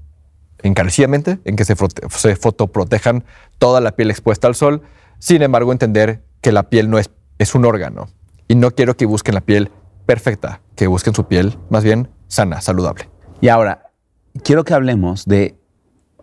[0.64, 3.22] encarecidamente en que se, fotoprotejan
[3.58, 4.82] toda la piel expuesta al sol.
[5.20, 7.08] Sin embargo, entender que la piel no es,
[7.38, 8.08] es un órgano.
[8.48, 9.70] Y no quiero que busquen la piel
[10.04, 13.08] perfecta, que busquen su piel más bien sana, saludable.
[13.40, 13.92] Y ahora,
[14.42, 15.61] quiero que hablemos de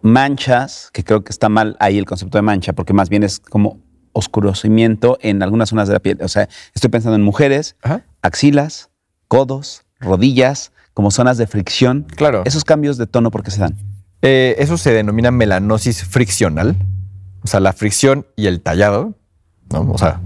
[0.01, 3.39] manchas, que creo que está mal ahí el concepto de mancha, porque más bien es
[3.39, 3.79] como
[4.13, 6.17] oscurecimiento en algunas zonas de la piel.
[6.21, 8.05] O sea, estoy pensando en mujeres, Ajá.
[8.21, 8.89] axilas,
[9.27, 12.05] codos, rodillas, como zonas de fricción.
[12.15, 12.43] Claro.
[12.45, 13.75] Esos cambios de tono, ¿por qué se dan?
[14.21, 16.75] Eh, eso se denomina melanosis friccional.
[17.41, 19.15] O sea, la fricción y el tallado,
[19.71, 19.89] ¿no?
[19.91, 20.19] O sea,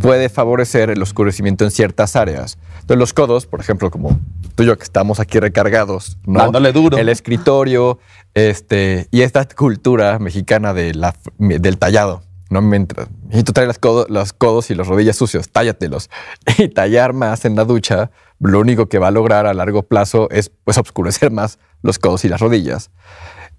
[0.00, 2.58] puede favorecer el oscurecimiento en ciertas áreas.
[2.80, 4.18] Entonces los codos, por ejemplo, como
[4.54, 6.40] tú y yo que estamos aquí recargados, ¿no?
[6.40, 6.98] Dándole duro.
[6.98, 7.98] El escritorio,
[8.34, 12.22] este, y esta cultura mexicana de la, del tallado.
[12.50, 13.08] No mientras.
[13.30, 16.10] Y tú traes los codos, los codos y los rodillas sucios, tállatelos.
[16.58, 20.28] Y tallar más en la ducha, lo único que va a lograr a largo plazo
[20.30, 22.90] es pues oscurecer más los codos y las rodillas.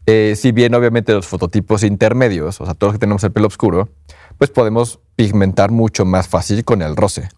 [0.07, 3.47] Eh, si bien obviamente los fototipos intermedios, o sea, todos los que tenemos el pelo
[3.47, 3.89] oscuro,
[4.41, 7.29] pues podemos pigmentar mucho más fácil con el roce.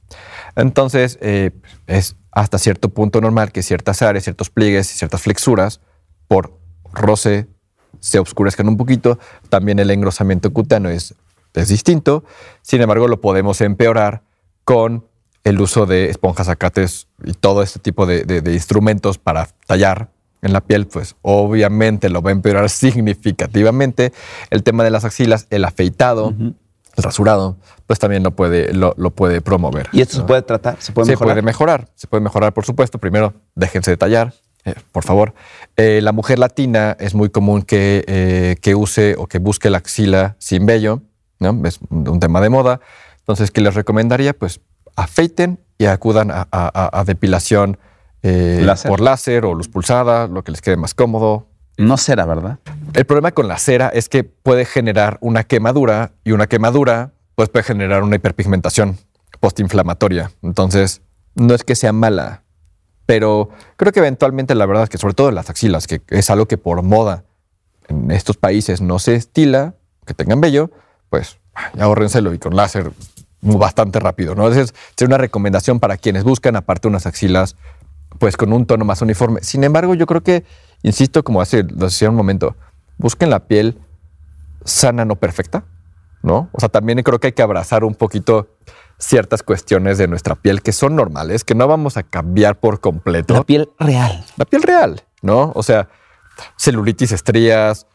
[0.55, 1.51] Entonces, eh,
[1.85, 5.81] es hasta cierto punto normal que ciertas áreas, ciertos pliegues y ciertas flexuras
[6.29, 6.57] por
[6.93, 7.49] roce
[7.99, 9.19] se oscurezcan un poquito.
[9.49, 11.13] También el engrosamiento cutáneo es,
[11.55, 12.23] es distinto.
[12.61, 14.23] Sin embargo, lo podemos empeorar
[14.63, 15.05] con
[15.43, 20.09] el uso de esponjas, acates y todo este tipo de, de instrumentos para tallar
[20.41, 24.13] en la piel, pues obviamente lo va a empeorar significativamente.
[24.51, 26.55] El tema de las axilas, el afeitado, el
[26.97, 29.89] rasurado, pues también lo puede, lo, lo puede promover.
[29.91, 30.77] ¿Y esto se puede tratar?
[30.79, 31.33] ¿Se puede se mejorar?
[31.35, 32.97] puede mejorar, se puede mejorar, por supuesto.
[32.99, 34.33] Primero, déjense de tallar,
[34.65, 35.33] eh, por favor.
[35.75, 39.79] Eh, la mujer latina es muy común que, eh, que use o que busque la
[39.79, 41.01] axila sin vello,
[41.39, 41.59] ¿no?
[41.67, 42.79] Es un tema de moda.
[43.19, 44.33] Entonces, ¿qué les recomendaría?
[44.33, 44.61] Pues
[44.95, 47.77] afeiten y acudan a, a- a depilación
[48.21, 48.89] eh, Láser.
[48.89, 51.47] por láser o luz pulsada, lo que les quede más cómodo.
[51.77, 52.59] No será, ¿verdad?
[52.93, 57.49] El problema con la cera es que puede generar una quemadura y una quemadura pues
[57.49, 58.97] puede generar una hiperpigmentación
[59.39, 60.31] postinflamatoria.
[60.43, 61.01] Entonces,
[61.35, 62.43] no es que sea mala,
[63.05, 66.29] pero creo que eventualmente la verdad es que sobre todo en las axilas, que es
[66.29, 67.25] algo que por moda
[67.87, 70.71] en estos países no se estila, que tengan vello,
[71.09, 71.37] pues
[71.79, 72.91] ahórrenselo y con láser
[73.41, 74.47] bastante rápido, ¿no?
[74.47, 77.55] Entonces, es una recomendación para quienes buscan aparte unas axilas
[78.19, 79.41] pues con un tono más uniforme.
[79.41, 80.45] Sin embargo, yo creo que,
[80.83, 82.55] insisto, como hace, lo decía un momento,
[82.97, 83.79] busquen la piel
[84.65, 85.65] sana, no perfecta,
[86.21, 86.49] ¿no?
[86.53, 88.47] O sea, también creo que hay que abrazar un poquito
[88.97, 93.33] ciertas cuestiones de nuestra piel que son normales, que no vamos a cambiar por completo.
[93.33, 94.23] La piel real.
[94.37, 95.51] La piel real, ¿no?
[95.55, 95.89] O sea,
[96.57, 97.87] celulitis, estrías,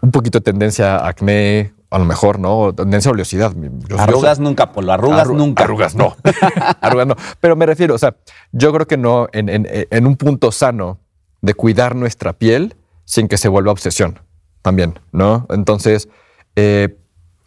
[0.00, 2.72] un poquito de tendencia a acné, a lo mejor, ¿no?
[2.74, 3.52] Tendencia a oleosidad.
[3.54, 4.92] Yo- yo Arrugas sé- nunca, Polo.
[4.92, 5.64] Arrugas Arru- nunca.
[5.64, 6.16] Arrugas no.
[6.80, 7.16] arrugas no.
[7.40, 8.16] Pero me refiero, o sea,
[8.52, 11.00] yo creo que no, en, en- en un punto sano
[11.42, 14.20] de cuidar nuestra piel sin que se vuelva obsesión
[14.62, 15.46] también, ¿no?
[15.50, 16.08] Entonces,
[16.56, 16.96] eh,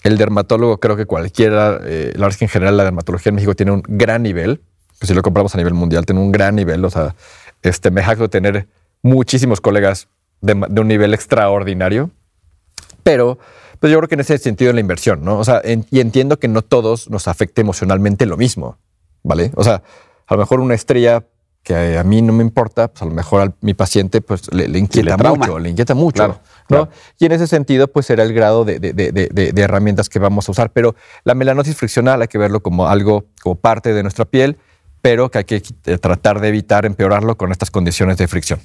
[0.03, 3.35] el dermatólogo, creo que cualquiera, eh, la verdad es que en general la dermatología en
[3.35, 4.61] México tiene un gran nivel,
[4.99, 7.15] que si lo compramos a nivel mundial, tiene un gran nivel, o sea,
[7.63, 8.67] este, me jacto tener
[9.01, 10.07] muchísimos colegas
[10.41, 12.11] de, un nivel extraordinario,
[13.03, 13.39] pero
[13.79, 15.39] pues yo creo que en ese sentido la inversión, ¿no?
[15.39, 18.77] O sea, en- y entiendo que no todos nos afecte emocionalmente lo mismo,
[19.23, 19.51] ¿vale?
[19.55, 19.83] O sea,
[20.27, 21.25] a lo mejor una estrella
[21.65, 24.67] que a mí no me importa, pues a lo mejor a mi paciente pues le,
[24.67, 26.65] le inquieta mucho, le inquieta mucho, Claro, ¿no?
[26.67, 26.89] claro.
[27.17, 30.47] Y en ese sentido pues será el grado de, de- de- de- herramientas que vamos
[30.47, 34.25] a usar, pero la melanosis friccional hay que verlo como algo, como parte de nuestra
[34.25, 34.57] piel,
[35.01, 38.59] pero que hay que eh, tratar de evitar empeorarlo con estas condiciones de fricción.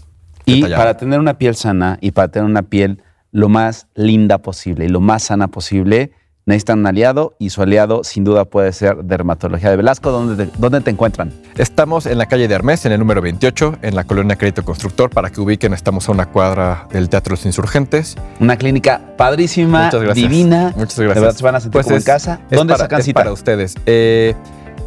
[0.45, 4.85] Y para tener una piel sana y para tener una piel lo más linda posible
[4.85, 6.13] y lo más sana posible,
[6.51, 10.11] necesitan un aliado y su aliado sin duda puede ser Dermatología de Velasco.
[10.11, 11.33] ¿Dónde te, dónde te encuentran?
[11.57, 15.11] Estamos en la calle de Hermes, en el número 28, en la colonia Crédito Constructor.
[15.11, 18.17] Para que ubiquen, estamos a una cuadra del Teatro Los Insurgentes.
[18.41, 20.29] Una clínica padrísima, Muchas gracias.
[20.29, 20.73] divina.
[20.77, 21.15] Muchas gracias.
[21.15, 22.41] De verdad se van a sentir Pues como es- en casa.
[22.51, 23.21] ¿Dónde para- sacan cita?
[23.21, 23.75] para ustedes.
[23.87, 24.35] Eh,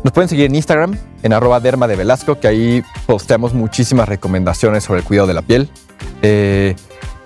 [0.04, 4.84] nos pueden seguir en Instagram, en arroba derma de Velasco, que ahí posteamos muchísimas recomendaciones
[4.84, 5.70] sobre el cuidado de la piel.
[6.22, 6.76] Eh,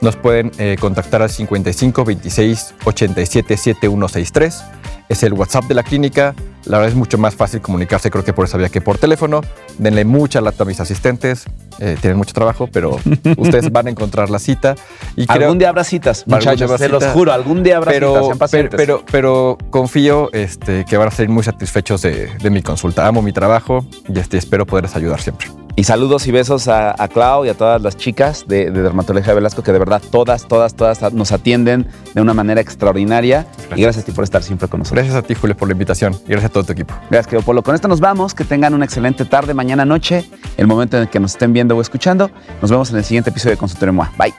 [0.02, 4.64] nos pueden eh, contactar al 55 26 87 7163.
[5.10, 6.36] Es el WhatsApp de la clínica.
[6.66, 9.40] La verdad es mucho más fácil comunicarse, creo que por esa vía que por teléfono.
[9.78, 11.46] Denle mucha lata a mis asistentes.
[11.80, 13.00] eh, tienen mucho trabajo, pero
[13.38, 14.76] ustedes van a encontrar la cita.
[15.16, 16.72] Y creo- Algún día habrá citas, muchachos.
[16.78, 18.10] Se los juro, algún día habrá citas.
[18.10, 18.78] pero, Sean pero, pacientes.
[18.78, 23.08] pero, pero confío este, que van a ser muy satisfechos de, de mi consulta.
[23.08, 25.48] Amo mi trabajo y este, espero poderles ayudar siempre.
[25.80, 29.28] Y saludos y besos a, a Clau y a todas las chicas de, de Dermatología
[29.28, 33.46] de Velasco, que de verdad todas, todas, todas nos atienden de una manera extraordinaria.
[33.76, 35.04] Y gracias a ti por estar siempre con nosotros.
[35.04, 36.96] Gracias a ti, Julio, por la invitación y gracias a todo tu equipo.
[37.12, 37.62] Gracias, querido Polo.
[37.62, 38.34] Con esto nos vamos.
[38.34, 40.26] Que tengan una excelente tarde, mañana, noche,
[40.58, 42.32] el momento en el que nos estén viendo o escuchando.
[42.60, 44.12] Nos vemos en el siguiente episodio de Consultorio MOA.
[44.18, 44.34] Bye.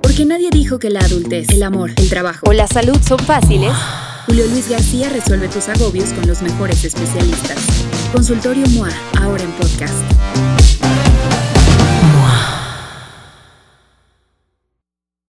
[0.00, 3.72] Porque nadie dijo que la adultez, el amor, el trabajo o la salud son fáciles,
[4.26, 7.91] Julio Luis García resuelve tus agobios con los mejores especialistas.
[8.12, 8.90] Consultorio MOA,
[9.20, 10.91] ahora en podcast.